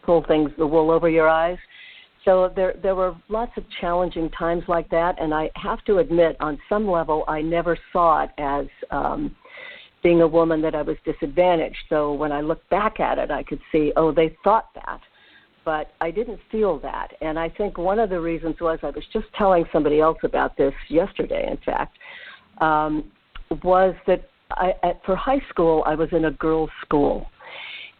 [0.02, 1.58] pull things the wool over your eyes.
[2.24, 6.36] So there there were lots of challenging times like that, and I have to admit,
[6.40, 9.34] on some level, I never saw it as um,
[10.02, 11.76] being a woman that I was disadvantaged.
[11.88, 15.00] So when I look back at it, I could see, oh, they thought that,
[15.66, 17.08] but I didn't feel that.
[17.20, 20.56] And I think one of the reasons was I was just telling somebody else about
[20.56, 21.98] this yesterday, in fact,
[22.62, 23.10] um,
[23.62, 27.26] was that I, at, for high school I was in a girls' school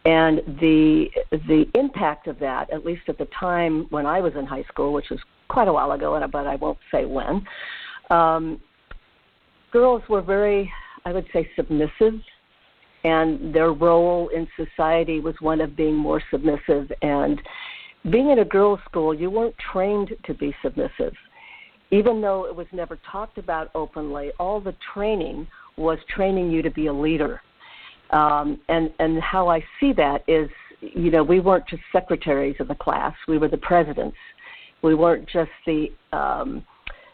[0.05, 4.45] and the the impact of that, at least at the time when I was in
[4.45, 7.45] high school, which was quite a while ago, but I won't say when,
[8.09, 8.61] um,
[9.71, 10.71] girls were very,
[11.03, 12.21] I would say, submissive,
[13.03, 16.91] and their role in society was one of being more submissive.
[17.01, 17.41] And
[18.11, 21.13] being in a girls' school, you weren't trained to be submissive.
[21.91, 26.71] Even though it was never talked about openly, all the training was training you to
[26.71, 27.41] be a leader
[28.11, 30.49] um, and and how I see that is,
[30.81, 34.17] you know, we weren't just secretaries of the class; we were the presidents.
[34.81, 36.63] We weren't just the um,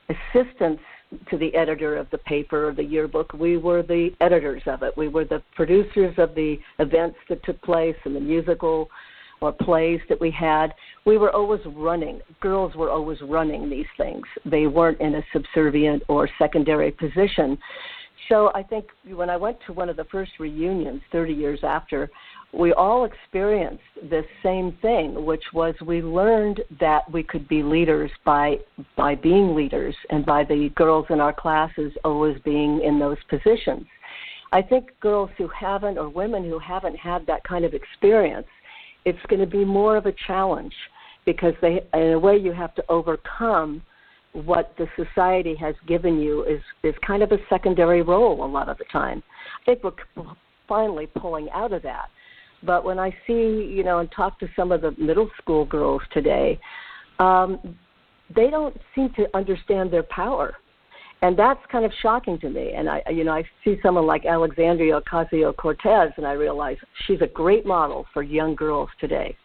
[0.10, 0.84] assistants
[1.30, 3.34] to the editor of the paper or the yearbook.
[3.34, 4.96] We were the editors of it.
[4.98, 8.90] We were the producers of the events that took place and the musical
[9.42, 10.74] or plays that we had.
[11.06, 12.22] We were always running.
[12.40, 14.24] Girls were always running these things.
[14.46, 17.58] They weren't in a subservient or secondary position.
[18.30, 22.10] So I think when I went to one of the first reunions 30 years after,
[22.54, 28.12] we all experienced this same thing, which was we learned that we could be leaders
[28.24, 28.58] by
[28.96, 33.86] by being leaders and by the girls in our classes always being in those positions.
[34.52, 38.48] I think girls who haven't or women who haven't had that kind of experience,
[39.04, 40.74] it's going to be more of a challenge
[41.26, 43.82] because they in a way you have to overcome
[44.34, 48.70] what the society has given you is is kind of a secondary role a lot
[48.70, 49.24] of the time.
[49.62, 50.26] I think we're
[50.68, 52.10] finally pulling out of that.
[52.66, 53.34] But when I see,
[53.74, 56.60] you know, and talk to some of the middle school girls today,
[57.20, 57.78] um,
[58.34, 60.56] they don't seem to understand their power,
[61.22, 62.74] and that's kind of shocking to me.
[62.76, 67.22] And I, you know, I see someone like Alexandria Ocasio Cortez, and I realize she's
[67.22, 69.36] a great model for young girls today.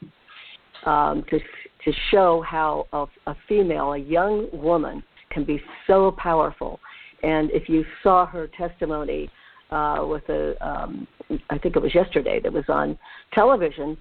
[0.86, 1.40] Um, to
[1.84, 6.80] to show how a, a female, a young woman, can be so powerful.
[7.22, 9.28] And if you saw her testimony
[9.70, 11.06] uh, with a, um,
[11.50, 12.98] I think it was yesterday that was on
[13.32, 13.96] television,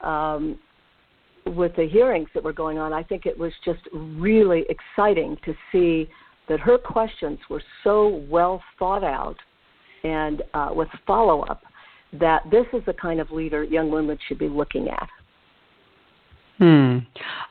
[0.00, 0.58] um,
[1.46, 5.54] with the hearings that were going on, I think it was just really exciting to
[5.72, 6.08] see
[6.48, 9.36] that her questions were so well thought out
[10.04, 11.62] and uh, with follow up
[12.12, 15.08] that this is the kind of leader young women should be looking at.
[16.58, 16.98] Hmm.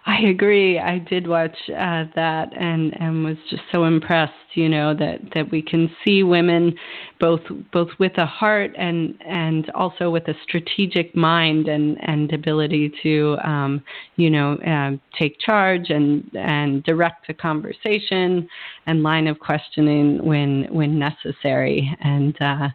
[0.05, 0.79] I agree.
[0.79, 4.33] I did watch uh, that and and was just so impressed.
[4.53, 6.73] You know that that we can see women
[7.17, 7.39] both
[7.71, 13.37] both with a heart and and also with a strategic mind and and ability to
[13.45, 13.81] um,
[14.17, 18.47] you know uh, take charge and and direct a conversation
[18.87, 21.95] and line of questioning when when necessary.
[22.01, 22.69] And uh,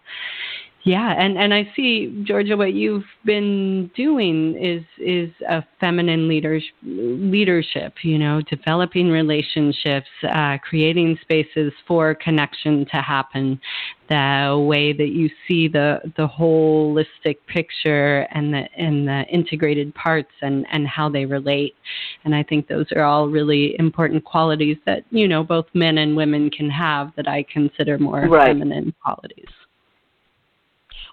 [0.84, 2.56] yeah, and and I see Georgia.
[2.56, 7.94] What you've been doing is is a feminine leaders leadership.
[8.02, 13.60] You know, developing relationships, uh, creating spaces for connection to happen.
[14.08, 20.32] The way that you see the the holistic picture and the and the integrated parts
[20.40, 21.76] and and how they relate.
[22.24, 26.16] And I think those are all really important qualities that you know both men and
[26.16, 27.12] women can have.
[27.14, 28.48] That I consider more right.
[28.48, 29.46] feminine qualities.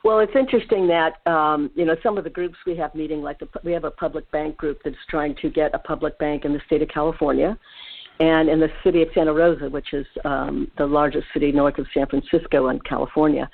[0.03, 3.39] Well, it's interesting that um, you know some of the groups we have meeting, like
[3.39, 6.53] the, we have a public bank group that's trying to get a public bank in
[6.53, 7.57] the state of California,
[8.19, 11.87] and in the city of Santa Rosa, which is um, the largest city north of
[11.93, 13.49] San Francisco in California.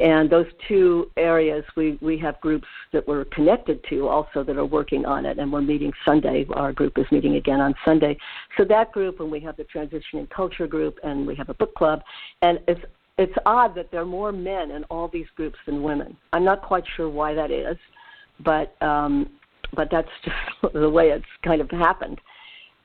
[0.00, 4.64] And those two areas, we, we have groups that we're connected to also that are
[4.64, 6.46] working on it, and we're meeting Sunday.
[6.54, 8.16] Our group is meeting again on Sunday.
[8.56, 11.74] So that group, and we have the Transitioning Culture group, and we have a book
[11.74, 12.00] club,
[12.40, 12.80] and it's
[13.20, 16.16] it's odd that there are more men in all these groups than women.
[16.32, 17.76] I'm not quite sure why that is,
[18.42, 19.28] but um,
[19.76, 22.18] but that's just the way it's kind of happened.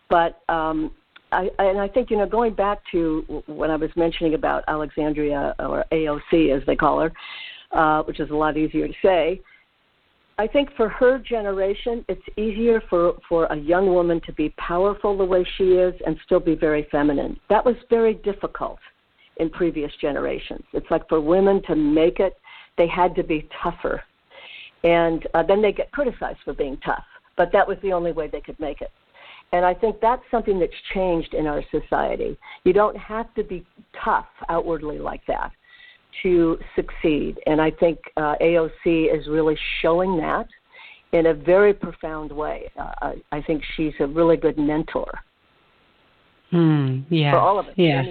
[0.09, 0.91] But um,
[1.31, 5.55] I, and I think you know going back to when I was mentioning about Alexandria
[5.57, 7.13] or AOC as they call her,
[7.71, 9.41] uh, which is a lot easier to say.
[10.38, 15.17] I think for her generation, it's easier for, for a young woman to be powerful
[15.17, 17.39] the way she is and still be very feminine.
[17.49, 18.79] That was very difficult
[19.38, 20.63] in previous generations.
[20.73, 22.38] It's like for women to make it,
[22.77, 24.01] they had to be tougher.
[24.83, 27.03] And uh, then they get criticized for being tough,
[27.38, 28.91] but that was the only way they could make it.
[29.51, 32.38] And I think that's something that's changed in our society.
[32.63, 33.65] You don't have to be
[34.03, 35.51] tough outwardly like that
[36.23, 37.39] to succeed.
[37.45, 40.47] And I think uh, AOC is really showing that
[41.13, 42.69] in a very profound way.
[42.77, 45.09] Uh, I think she's a really good mentor
[46.51, 47.31] mm, yeah.
[47.31, 47.73] for all of us.
[47.77, 48.03] Yeah.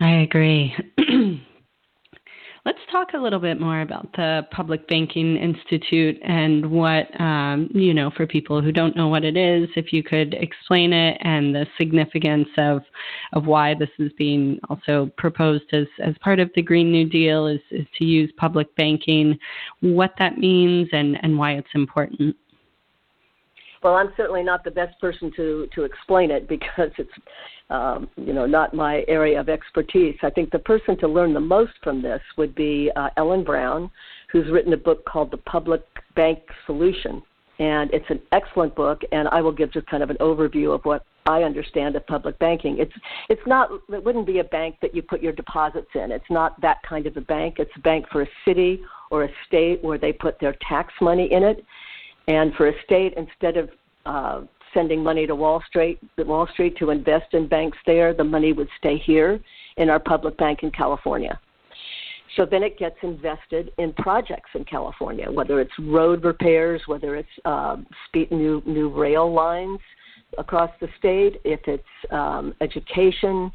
[0.00, 0.74] I agree.
[2.66, 7.92] Let's talk a little bit more about the Public Banking Institute and what, um, you
[7.92, 11.54] know, for people who don't know what it is, if you could explain it and
[11.54, 12.80] the significance of,
[13.34, 17.48] of why this is being also proposed as, as part of the Green New Deal
[17.48, 19.38] is, is to use public banking,
[19.80, 22.34] what that means and, and why it's important.
[23.84, 27.12] Well, I'm certainly not the best person to to explain it because it's
[27.68, 30.16] um, you know not my area of expertise.
[30.22, 33.90] I think the person to learn the most from this would be uh, Ellen Brown,
[34.32, 35.84] who's written a book called The Public
[36.16, 37.22] Bank Solution,
[37.58, 39.02] and it's an excellent book.
[39.12, 42.38] And I will give just kind of an overview of what I understand of public
[42.38, 42.78] banking.
[42.78, 42.94] It's
[43.28, 46.10] it's not it wouldn't be a bank that you put your deposits in.
[46.10, 47.56] It's not that kind of a bank.
[47.58, 48.80] It's a bank for a city
[49.10, 51.62] or a state where they put their tax money in it
[52.28, 53.70] and for a state, instead of
[54.06, 58.52] uh, sending money to Wall Street, Wall Street to invest in banks there, the money
[58.52, 59.40] would stay here
[59.76, 61.38] in our public bank in California.
[62.36, 67.28] So then it gets invested in projects in California, whether it's road repairs, whether it's
[67.44, 67.76] uh,
[68.08, 69.78] speed, new new rail lines
[70.36, 73.52] across the state, if it's um, education,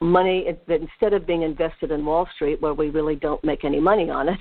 [0.00, 3.80] money that instead of being invested in Wall Street, where we really don't make any
[3.80, 4.38] money on it,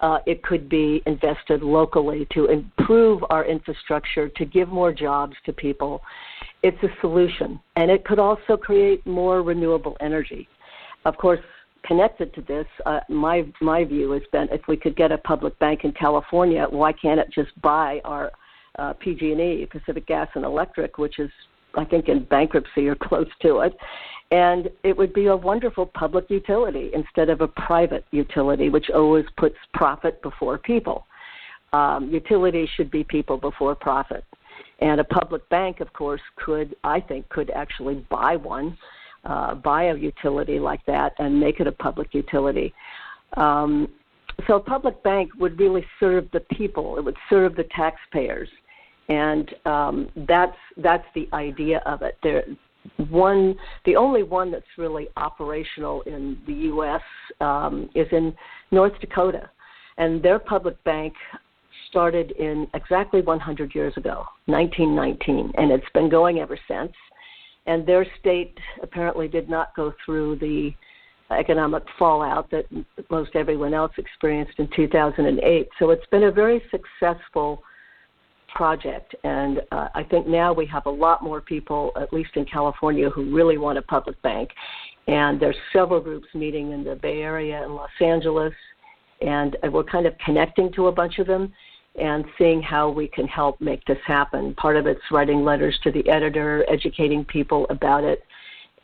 [0.00, 5.52] uh, it could be invested locally to improve our infrastructure, to give more jobs to
[5.52, 6.02] people.
[6.62, 10.48] It's a solution, and it could also create more renewable energy.
[11.04, 11.40] Of course,
[11.84, 15.58] connected to this, uh, my my view has been if we could get a public
[15.58, 18.30] bank in California, why can't it just buy our
[18.78, 21.30] uh, PG&E, Pacific Gas and Electric, which is
[21.74, 23.76] I think in bankruptcy or close to it,
[24.30, 29.24] and it would be a wonderful public utility instead of a private utility, which always
[29.36, 31.06] puts profit before people.
[31.72, 34.24] Um, utilities should be people before profit.
[34.80, 38.76] And a public bank, of course, could, I think, could actually buy one,
[39.24, 42.72] uh, buy a utility like that and make it a public utility.
[43.36, 43.88] Um,
[44.46, 46.96] so a public bank would really serve the people.
[46.96, 48.48] It would serve the taxpayers,
[49.08, 52.16] and um, that's that's the idea of it.
[52.22, 52.44] There,
[53.08, 57.02] one, the only one that's really operational in the U.S.
[57.40, 58.34] Um, is in
[58.70, 59.50] North Dakota,
[59.96, 61.14] and their public bank
[61.88, 66.92] started in exactly 100 years ago, 1919, and it's been going ever since.
[67.66, 70.72] And their state apparently did not go through the
[71.30, 72.64] economic fallout that
[73.10, 75.68] most everyone else experienced in 2008.
[75.78, 77.62] So it's been a very successful
[78.54, 82.44] project, and uh, I think now we have a lot more people, at least in
[82.44, 84.50] California, who really want a public bank.
[85.06, 88.52] And there's several groups meeting in the Bay Area and Los Angeles,
[89.20, 91.52] and we're kind of connecting to a bunch of them
[92.00, 94.54] and seeing how we can help make this happen.
[94.54, 98.22] Part of it's writing letters to the editor, educating people about it,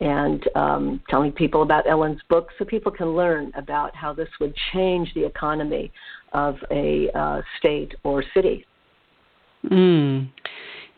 [0.01, 4.53] and um, telling people about Ellen's book so people can learn about how this would
[4.73, 5.91] change the economy
[6.33, 8.65] of a uh, state or city.
[9.71, 10.29] Mm.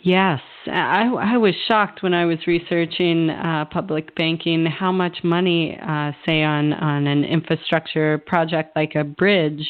[0.02, 5.78] Yes, I, I was shocked when I was researching uh, public banking how much money,
[5.82, 9.68] uh, say on, on an infrastructure project like a bridge,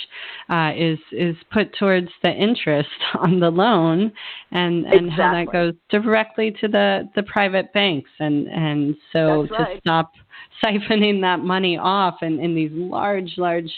[0.50, 2.90] uh, is is put towards the interest
[3.20, 4.12] on the loan,
[4.52, 5.10] and and exactly.
[5.10, 9.76] how that goes directly to the, the private banks, and and so right.
[9.76, 10.12] to stop
[10.64, 13.72] siphoning that money off in, in these large, large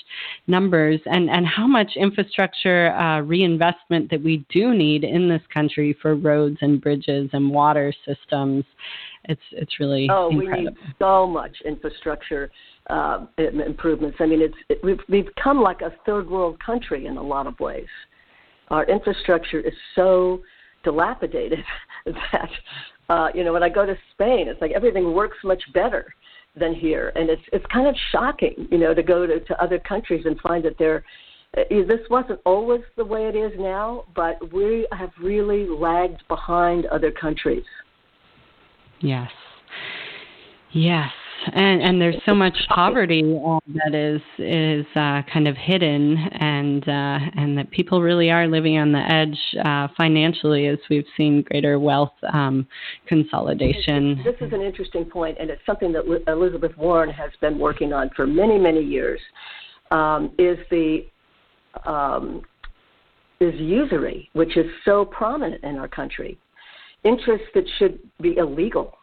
[0.48, 5.96] numbers, and, and how much infrastructure uh, reinvestment that we do need in this country
[6.02, 8.64] for roads and bridges and water systems.
[9.26, 10.58] It's it's really oh, incredible.
[10.58, 12.50] we need so much infrastructure
[12.90, 14.18] uh, improvements.
[14.20, 17.46] I mean, it's it, we've we've become like a third world country in a lot
[17.46, 17.88] of ways.
[18.70, 20.42] Our infrastructure is so
[20.84, 21.60] dilapidated
[22.06, 22.50] that
[23.10, 26.14] uh, you know when I go to Spain, it's like everything works much better
[26.56, 29.80] than here, and it's it's kind of shocking, you know, to go to, to other
[29.80, 31.04] countries and find that they're
[31.58, 36.86] uh, this wasn't always the way it is now, but we have really lagged behind
[36.88, 37.64] other countries.
[39.02, 39.30] Yes.
[40.72, 41.10] Yes
[41.54, 46.88] and and there's so much poverty uh, that is is uh, kind of hidden, and
[46.88, 51.42] uh, and that people really are living on the edge uh, financially, as we've seen
[51.44, 52.68] greater wealth um,
[53.08, 54.22] consolidation.
[54.24, 58.10] This is an interesting point, and it's something that Elizabeth Warren has been working on
[58.16, 59.20] for many many years.
[59.92, 61.06] Um, is the
[61.86, 62.44] um,
[63.40, 66.38] is usury, which is so prominent in our country,
[67.04, 68.99] interest that should be illegal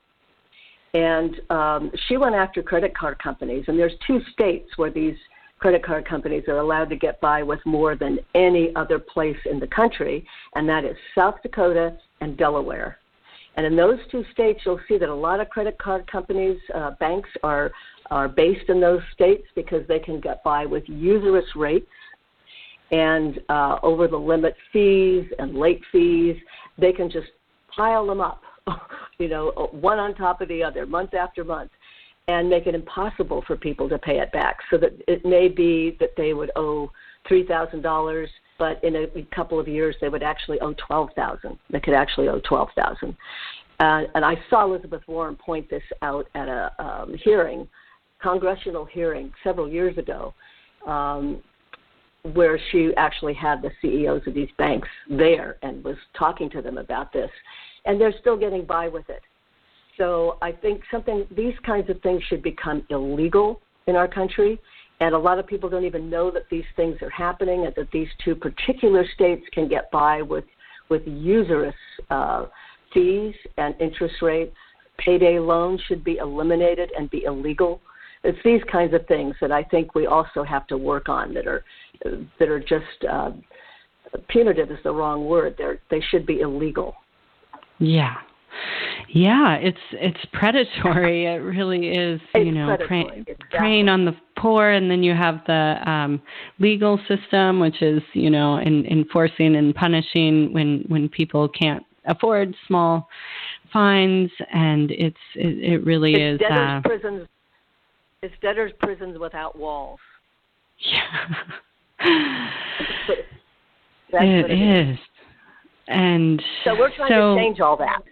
[0.96, 3.64] and um, she went after credit card companies.
[3.68, 5.14] And there's two states where these
[5.58, 9.60] credit card companies are allowed to get by with more than any other place in
[9.60, 12.96] the country, and that is South Dakota and Delaware.
[13.56, 16.92] And in those two states, you'll see that a lot of credit card companies, uh,
[16.98, 17.72] banks are
[18.10, 21.90] are based in those states because they can get by with usurious rates
[22.92, 26.36] and uh, over the limit fees and late fees.
[26.78, 27.26] They can just
[27.74, 28.42] pile them up
[29.18, 31.70] you know, one on top of the other, month after month,
[32.28, 34.58] and make it impossible for people to pay it back.
[34.70, 36.90] So that it may be that they would owe
[37.28, 41.58] three thousand dollars, but in a, couple of years they would actually owe twelve thousand.
[41.70, 43.16] They could actually owe twelve thousand.
[43.78, 47.68] Uh, and I saw Elizabeth Warren point this out at a um, hearing,
[48.22, 50.32] congressional hearing several years ago,
[50.86, 51.42] um,
[52.34, 56.78] where she actually had the CEOs of these banks there and was talking to them
[56.78, 57.30] about this
[57.86, 59.22] and they're still getting by with it.
[59.96, 64.60] So I think something these kinds of things should become illegal in our country,
[65.00, 67.90] and a lot of people don't even know that these things are happening, and that
[67.92, 70.44] these two particular states can get by with
[70.90, 71.74] with usurious
[72.10, 72.46] uh,
[72.92, 74.54] fees and interest rates.
[74.98, 77.80] Payday loans should be eliminated and be illegal.
[78.26, 81.46] It's these kinds of things that I think we also have to work on that
[81.46, 81.64] are
[82.38, 83.30] that are just uh,
[84.28, 85.54] punitive is the wrong word.
[85.58, 86.94] They're, they should be illegal.
[87.78, 88.14] Yeah.
[89.08, 91.26] Yeah, it's it's predatory.
[91.26, 93.36] it really is, it's you know, prey, exactly.
[93.50, 96.22] preying on the poor, and then you have the um,
[96.58, 102.54] legal system, which is, you know, in, enforcing and punishing when when people can't afford
[102.66, 103.08] small
[103.72, 106.48] fines, and it's it, it really it's is.
[106.48, 107.28] Debtors' uh, prisons.
[108.22, 110.00] It's debtors' prisons without walls.
[110.78, 111.34] Yeah.
[114.12, 114.98] It, it is.
[115.88, 118.02] And so we're trying so, to change all that.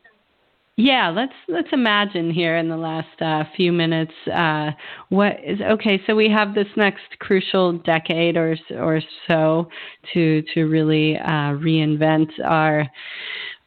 [0.76, 4.72] Yeah, let's let's imagine here in the last uh, few minutes uh,
[5.08, 6.00] what is okay.
[6.04, 9.68] So we have this next crucial decade or or so
[10.12, 12.88] to to really uh, reinvent our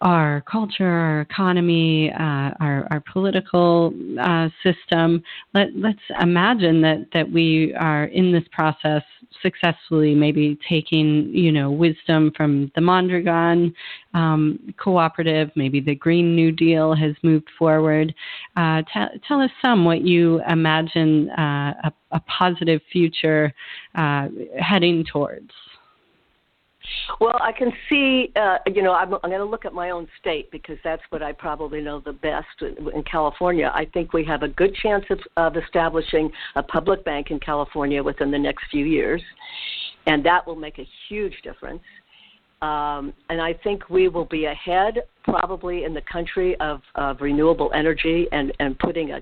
[0.02, 5.24] our culture, our economy, uh, our, our political uh, system.
[5.54, 9.02] Let, let's imagine that, that we are in this process
[9.42, 13.74] successfully, maybe taking you know wisdom from the Mondragon
[14.14, 18.14] um, cooperative, maybe the Green New Deal has moved forward.
[18.56, 23.54] Uh, t- tell us some what you imagine uh, a, a, positive future
[23.96, 24.28] uh,
[24.60, 25.52] heading towards.
[27.20, 30.08] Well, I can see, uh, you know, I'm, I'm going to look at my own
[30.20, 33.72] state because that's what I probably know the best in California.
[33.74, 38.04] I think we have a good chance of, of establishing a public bank in California
[38.04, 39.22] within the next few years,
[40.06, 41.82] and that will make a huge difference.
[42.62, 47.72] Um, and I think we will be ahead, probably in the country, of, of renewable
[47.76, 49.22] energy and, and putting a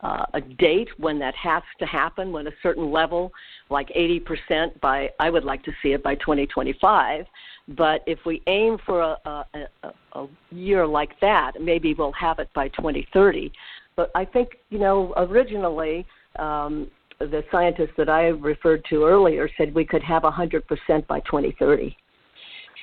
[0.00, 3.32] uh, a date when that has to happen, when a certain level,
[3.70, 7.24] like 80% by, I would like to see it by 2025.
[7.68, 9.44] But if we aim for a, a,
[9.82, 13.50] a, a year like that, maybe we'll have it by 2030.
[13.96, 16.06] But I think, you know, originally,
[16.38, 21.96] um, the scientists that I referred to earlier said we could have 100% by 2030.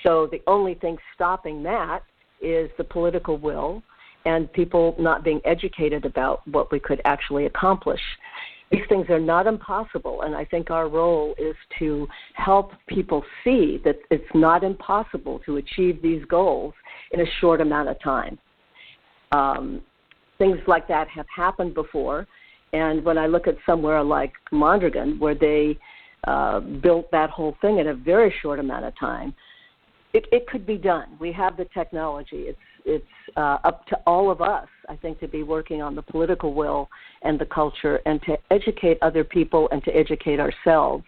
[0.01, 2.01] So the only thing stopping that
[2.41, 3.83] is the political will
[4.25, 8.01] and people not being educated about what we could actually accomplish.
[8.71, 13.79] These things are not impossible, and I think our role is to help people see
[13.85, 16.73] that it's not impossible to achieve these goals
[17.11, 18.39] in a short amount of time.
[19.31, 19.81] Um,
[20.39, 22.27] things like that have happened before,
[22.71, 25.77] and when I look at somewhere like Mondragon, where they
[26.25, 29.35] uh, built that whole thing in a very short amount of time,
[30.13, 31.17] it, it could be done.
[31.19, 32.45] We have the technology.
[32.47, 33.05] It's it's
[33.37, 36.89] uh, up to all of us, I think, to be working on the political will
[37.21, 41.03] and the culture, and to educate other people and to educate ourselves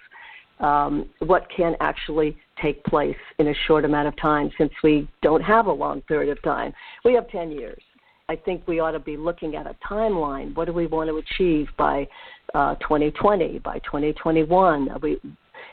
[0.60, 4.50] um, what can actually take place in a short amount of time.
[4.58, 6.74] Since we don't have a long period of time,
[7.04, 7.82] we have 10 years.
[8.28, 10.56] I think we ought to be looking at a timeline.
[10.56, 12.08] What do we want to achieve by
[12.54, 14.90] uh, 2020, by 2021?
[15.02, 15.20] We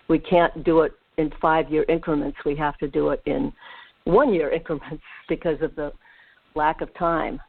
[0.09, 2.37] we can't do it in five-year increments.
[2.45, 3.53] We have to do it in
[4.05, 5.93] one year increments because of the
[6.55, 7.41] lack of time.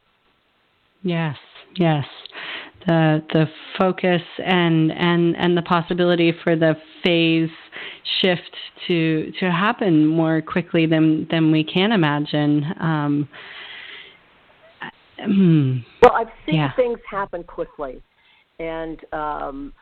[1.02, 1.36] Yes,
[1.76, 2.04] yes.
[2.86, 3.46] The the
[3.78, 7.50] focus and and and the possibility for the phase
[8.20, 8.50] shift
[8.86, 12.64] to to happen more quickly than than we can imagine.
[12.80, 13.28] Um,
[15.18, 15.78] hmm.
[16.02, 16.74] well, I've seen yeah.
[16.74, 18.02] things happen quickly,
[18.58, 19.72] and um,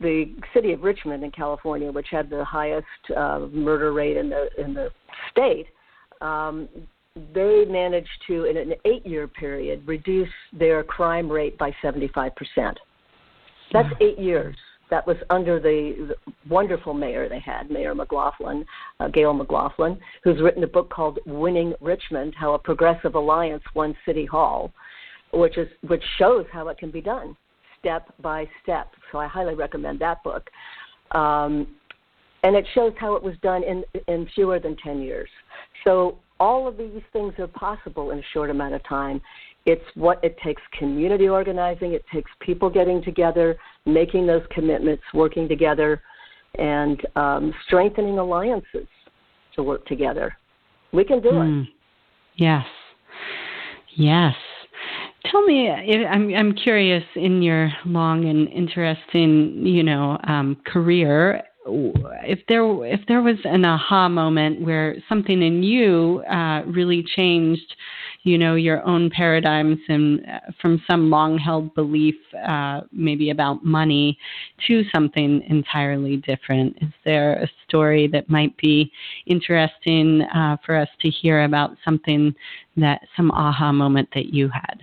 [0.00, 2.86] the city of Richmond in California, which had the highest
[3.16, 4.90] uh, murder rate in the in the
[5.30, 5.66] state,
[6.20, 6.68] um,
[7.34, 12.78] they managed to, in an eight-year period, reduce their crime rate by 75 percent.
[13.72, 14.56] That's eight years.
[14.90, 18.64] That was under the, the wonderful mayor they had, Mayor McLaughlin,
[19.00, 23.96] uh, Gayle McLaughlin, who's written a book called "Winning Richmond: How a Progressive Alliance Won
[24.04, 24.72] City Hall,"
[25.32, 27.36] which is which shows how it can be done
[27.84, 28.88] step by step.
[29.12, 30.48] So I highly recommend that book.
[31.12, 31.66] Um,
[32.42, 35.28] and it shows how it was done in, in fewer than 10 years.
[35.84, 39.20] So all of these things are possible in a short amount of time.
[39.66, 43.56] It's what it takes community organizing, it takes people getting together,
[43.86, 46.02] making those commitments, working together,
[46.58, 48.86] and um, strengthening alliances
[49.56, 50.36] to work together.
[50.92, 51.62] We can do mm.
[51.62, 51.64] it.
[51.66, 51.70] Hmm.
[52.36, 52.64] Yes.
[53.96, 54.34] Yes.
[55.34, 61.42] Tell me, I'm I'm curious in your long and interesting, you know, um, career.
[61.66, 67.74] If there if there was an aha moment where something in you uh, really changed,
[68.22, 72.14] you know, your own paradigms and uh, from some long held belief,
[72.46, 74.16] uh, maybe about money,
[74.68, 76.76] to something entirely different.
[76.80, 78.92] Is there a story that might be
[79.26, 82.32] interesting uh, for us to hear about something
[82.76, 84.80] that some aha moment that you had?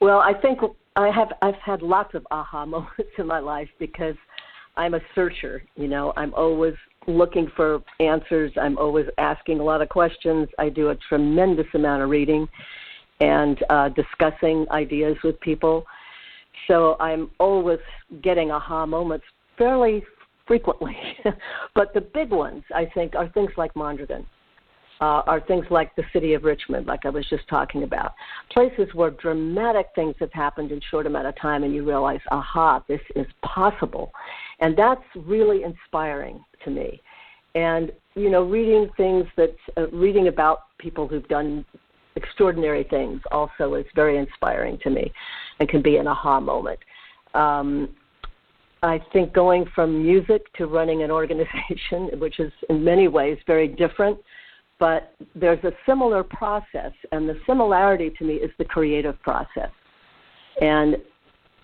[0.00, 0.60] Well, I think
[0.96, 4.14] I have I've had lots of aha moments in my life because
[4.76, 6.12] I'm a searcher, you know.
[6.16, 6.74] I'm always
[7.06, 8.52] looking for answers.
[8.60, 10.48] I'm always asking a lot of questions.
[10.58, 12.46] I do a tremendous amount of reading
[13.20, 15.84] and uh, discussing ideas with people.
[16.68, 17.80] So I'm always
[18.22, 19.24] getting aha moments
[19.56, 20.04] fairly
[20.46, 20.96] frequently.
[21.74, 24.26] but the big ones, I think, are things like Mondragon
[25.00, 28.14] uh, are things like the city of Richmond, like I was just talking about.
[28.52, 32.82] Places where dramatic things have happened in short amount of time, and you realize, aha,
[32.88, 34.10] this is possible,
[34.60, 37.00] and that's really inspiring to me.
[37.54, 41.64] And you know, reading things that uh, reading about people who've done
[42.16, 45.12] extraordinary things also is very inspiring to me,
[45.60, 46.80] and can be an aha moment.
[47.34, 47.90] Um,
[48.82, 53.68] I think going from music to running an organization, which is in many ways very
[53.68, 54.18] different
[54.78, 59.70] but there's a similar process, and the similarity to me is the creative process.
[60.60, 60.96] And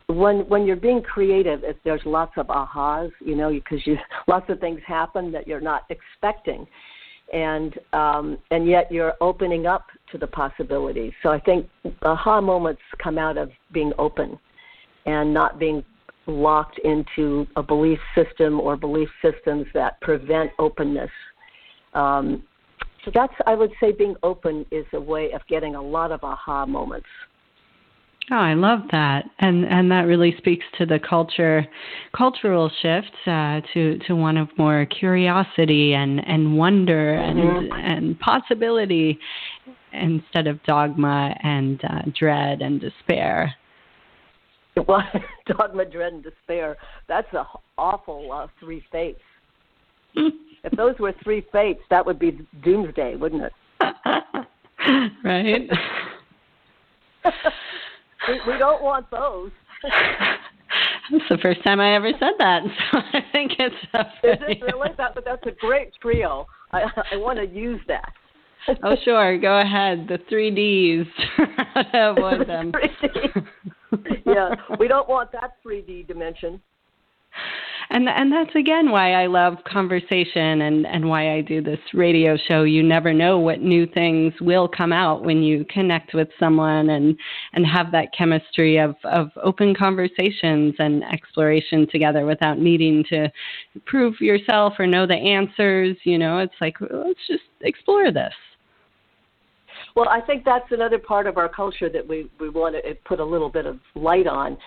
[0.08, 3.96] when when you're being creative, if there's lots of ahas, you know, because you
[4.28, 6.66] lots of things happen that you're not expecting,
[7.32, 11.12] and um, and yet you're opening up to the possibilities.
[11.22, 11.68] So I think
[12.02, 14.38] aha moments come out of being open,
[15.06, 15.84] and not being
[16.26, 21.10] locked into a belief system or belief systems that prevent openness.
[21.92, 22.42] Um,
[23.04, 26.22] so that's, I would say, being open is a way of getting a lot of
[26.22, 27.06] aha moments.
[28.30, 31.66] Oh, I love that, and and that really speaks to the culture,
[32.16, 37.70] cultural shift uh, to to one of more curiosity and and wonder mm-hmm.
[37.70, 39.18] and and possibility
[39.92, 43.54] instead of dogma and uh, dread and despair.
[44.88, 45.04] Well,
[45.46, 46.76] dogma, dread, and despair.
[47.06, 47.44] That's an
[47.78, 49.20] awful uh, three fates.
[50.64, 53.52] if those were three fates, that would be doomsday, wouldn't it?
[55.24, 55.68] right.
[58.28, 59.50] we, we don't want those.
[61.10, 63.74] That's the first time I ever said that, so I think it's.
[63.92, 64.88] A Is it really?
[64.96, 66.46] That, But that's a great trio.
[66.72, 68.10] I, I want to use that.
[68.82, 69.38] oh, sure.
[69.38, 70.06] Go ahead.
[70.08, 71.06] The three Ds.
[71.92, 72.72] avoid them.
[74.24, 76.60] yeah, we don't want that 3D dimension
[77.90, 82.36] and and that's again why I love conversation and and why I do this radio
[82.36, 82.62] show.
[82.62, 87.16] You never know what new things will come out when you connect with someone and
[87.52, 93.28] and have that chemistry of of open conversations and exploration together without needing to
[93.86, 95.96] prove yourself or know the answers.
[96.04, 98.34] You know, it's like let's just explore this.
[99.94, 103.20] Well, I think that's another part of our culture that we, we want to put
[103.20, 104.58] a little bit of light on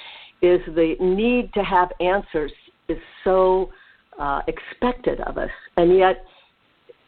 [0.41, 2.51] is the need to have answers
[2.87, 3.69] is so
[4.19, 6.23] uh, expected of us, and yet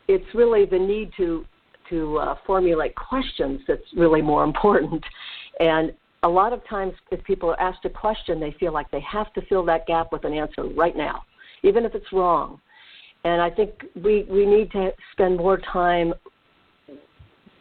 [0.07, 1.45] it's really the need to
[1.89, 5.03] to uh, formulate questions that's really more important.
[5.59, 5.91] And
[6.23, 9.33] a lot of times, if people are asked a question, they feel like they have
[9.33, 11.23] to fill that gap with an answer right now,
[11.63, 12.59] even if it's wrong.
[13.23, 16.13] And I think we, we need to spend more time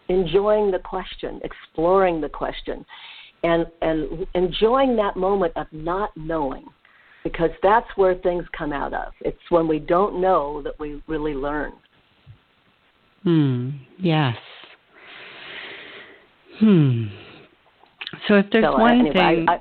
[0.09, 2.85] enjoying the question, exploring the question,
[3.43, 6.65] and, and enjoying that moment of not knowing
[7.33, 9.13] because that's where things come out of.
[9.21, 11.73] It's when we don't know that we really learn.
[13.23, 13.71] Hmm.
[13.99, 14.37] Yes.
[16.59, 17.05] Hmm.
[18.27, 19.61] So if there's so, one anyway, thing, I, I,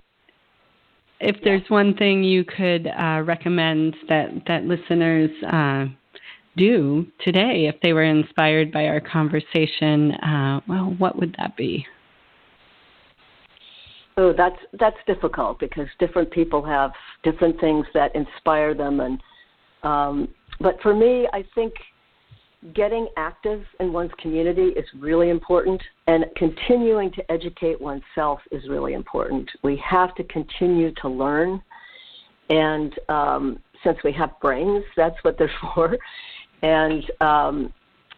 [1.19, 1.41] if yeah.
[1.43, 5.85] there's one thing you could uh, recommend that that listeners uh,
[6.55, 11.85] do today, if they were inspired by our conversation, uh, well, what would that be?
[14.19, 16.91] Oh, that's that's difficult because different people have
[17.23, 19.21] different things that inspire them, and
[19.83, 20.27] um,
[20.59, 21.73] but for me, I think
[22.73, 28.93] getting active in one's community is really important, and continuing to educate oneself is really
[28.93, 29.47] important.
[29.63, 31.61] We have to continue to learn,
[32.49, 35.95] and um, since we have brains, that's what they're for,
[36.63, 37.73] and um,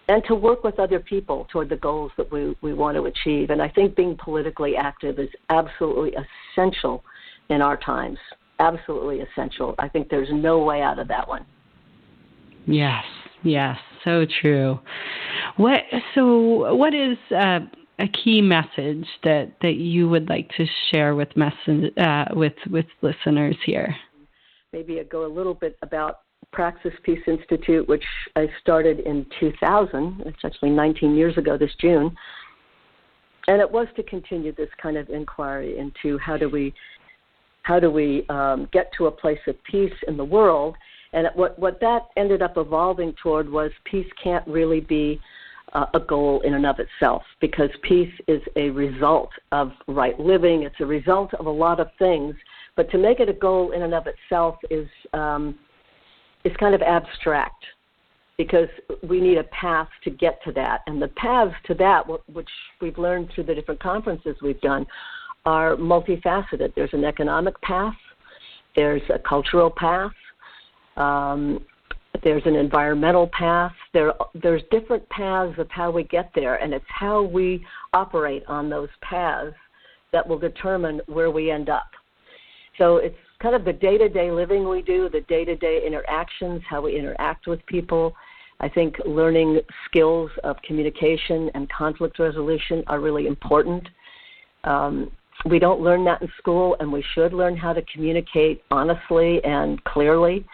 [0.10, 3.52] and to work with other people toward the goals that we, we want to achieve.
[3.52, 6.14] And I think being politically active is absolutely
[6.58, 7.04] essential
[7.50, 8.18] in our times.
[8.58, 9.76] Absolutely essential.
[9.78, 11.46] I think there's no way out of that one.
[12.66, 13.04] Yes,
[13.44, 14.80] yes, so true.
[15.58, 15.82] What
[16.14, 17.60] so what is uh,
[18.00, 22.86] a key message that, that you would like to share with message, uh, with with
[23.02, 23.96] listeners here?
[24.74, 26.20] Maybe I go a little bit about
[26.52, 28.04] Praxis Peace Institute, which
[28.36, 30.24] I started in 2000.
[30.26, 32.16] It's actually 19 years ago this June.
[33.48, 36.74] And it was to continue this kind of inquiry into how do we
[37.64, 40.76] how do we um, get to a place of peace in the world.
[41.14, 45.20] And what what that ended up evolving toward was peace can't really be
[45.74, 50.64] uh, a goal in and of itself because peace is a result of right living.
[50.64, 52.36] It's a result of a lot of things.
[52.76, 55.58] But to make it a goal in and of itself is um,
[56.44, 57.64] is kind of abstract
[58.38, 58.70] because
[59.08, 60.82] we need a path to get to that.
[60.88, 62.48] And the paths to that, which
[62.82, 64.86] we've learned through the different conferences we've done,
[65.46, 66.74] are multifaceted.
[66.76, 67.96] There's an economic path,
[68.76, 70.12] there's a cultural path,
[70.96, 71.66] um,
[72.24, 73.72] there's an environmental path.
[73.94, 78.70] There, there's different paths of how we get there, and it's how we operate on
[78.70, 79.56] those paths
[80.12, 81.90] that will determine where we end up.
[82.78, 85.82] So it's kind of the day to day living we do, the day to day
[85.86, 88.14] interactions, how we interact with people.
[88.60, 93.88] I think learning skills of communication and conflict resolution are really important.
[94.66, 95.12] Um,
[95.46, 99.82] we don't learn that in school, and we should learn how to communicate honestly and
[99.86, 100.46] clearly,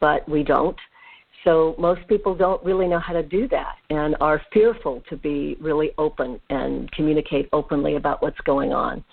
[0.00, 0.76] but we don't.
[1.44, 5.56] So most people don't really know how to do that and are fearful to be
[5.60, 9.04] really open and communicate openly about what's going on.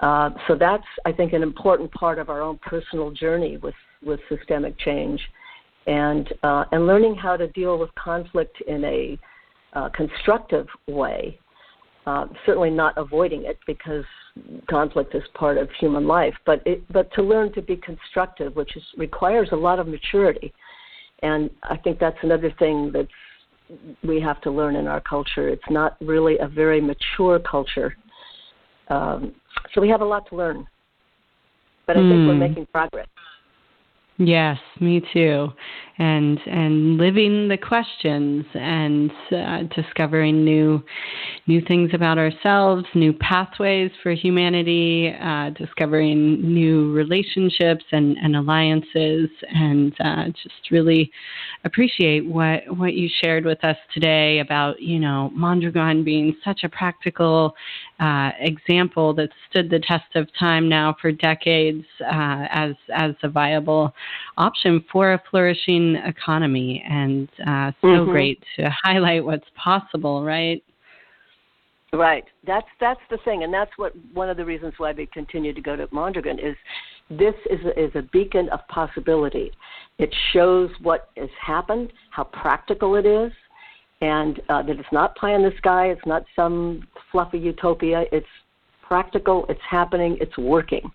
[0.00, 3.74] Uh, so that's, I think, an important part of our own personal journey with,
[4.04, 5.20] with systemic change,
[5.86, 9.18] and uh, and learning how to deal with conflict in a
[9.74, 11.38] uh, constructive way,
[12.06, 14.06] Uh, certainly not avoiding it because
[14.68, 18.72] conflict is part of human life, but it, but to learn to be constructive, which
[18.74, 20.50] is, requires a lot of maturity,
[21.22, 23.08] and I think that's another thing that
[24.02, 25.46] we have to learn in our culture.
[25.54, 27.90] It's not really a very mature culture,
[28.88, 29.20] um,
[29.74, 30.66] so we have a lot to learn.
[31.86, 32.10] But I mm.
[32.10, 32.38] think we're hmm.
[32.38, 33.08] making progress.
[34.18, 35.48] Yes, me too.
[36.00, 40.82] And and living the questions and uh, discovering new
[41.46, 49.28] new things about ourselves, new pathways for humanity, uh, discovering new relationships and, and alliances,
[49.54, 51.10] and uh, just really
[51.64, 56.68] appreciate what what you shared with us today about you know Mondragon being such a
[56.70, 57.54] practical
[57.98, 63.28] uh, example that stood the test of time now for decades uh, as as a
[63.28, 63.92] viable
[64.40, 68.10] option for a flourishing economy, and uh, so mm-hmm.
[68.10, 70.62] great to highlight what's possible, right?
[71.92, 72.24] Right.
[72.46, 75.60] That's that's the thing, and that's what one of the reasons why we continue to
[75.60, 76.56] go to Mondragon is
[77.10, 79.50] this is a, is a beacon of possibility.
[79.98, 83.32] It shows what has happened, how practical it is,
[84.00, 85.88] and uh, that it's not pie in the sky.
[85.88, 88.04] It's not some fluffy utopia.
[88.12, 88.26] It's
[88.86, 89.44] practical.
[89.48, 90.16] It's happening.
[90.20, 90.90] It's working.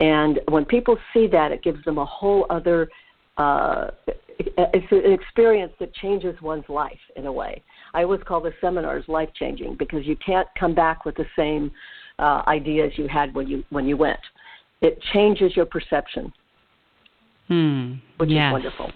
[0.00, 2.88] And when people see that, it gives them a whole other.
[3.36, 3.88] Uh,
[4.38, 7.62] it's an experience that changes one's life in a way.
[7.94, 11.72] I always call the seminars life changing because you can't come back with the same
[12.18, 14.20] uh, ideas you had when you when you went.
[14.80, 16.32] It changes your perception,
[17.48, 17.94] hmm.
[18.18, 18.48] which yes.
[18.48, 18.92] is wonderful.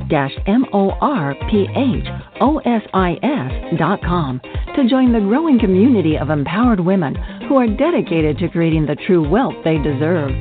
[0.47, 2.05] M O R P H
[2.41, 4.39] O S I S dot com
[4.75, 7.15] to join the growing community of empowered women
[7.47, 10.31] who are dedicated to creating the true wealth they deserve.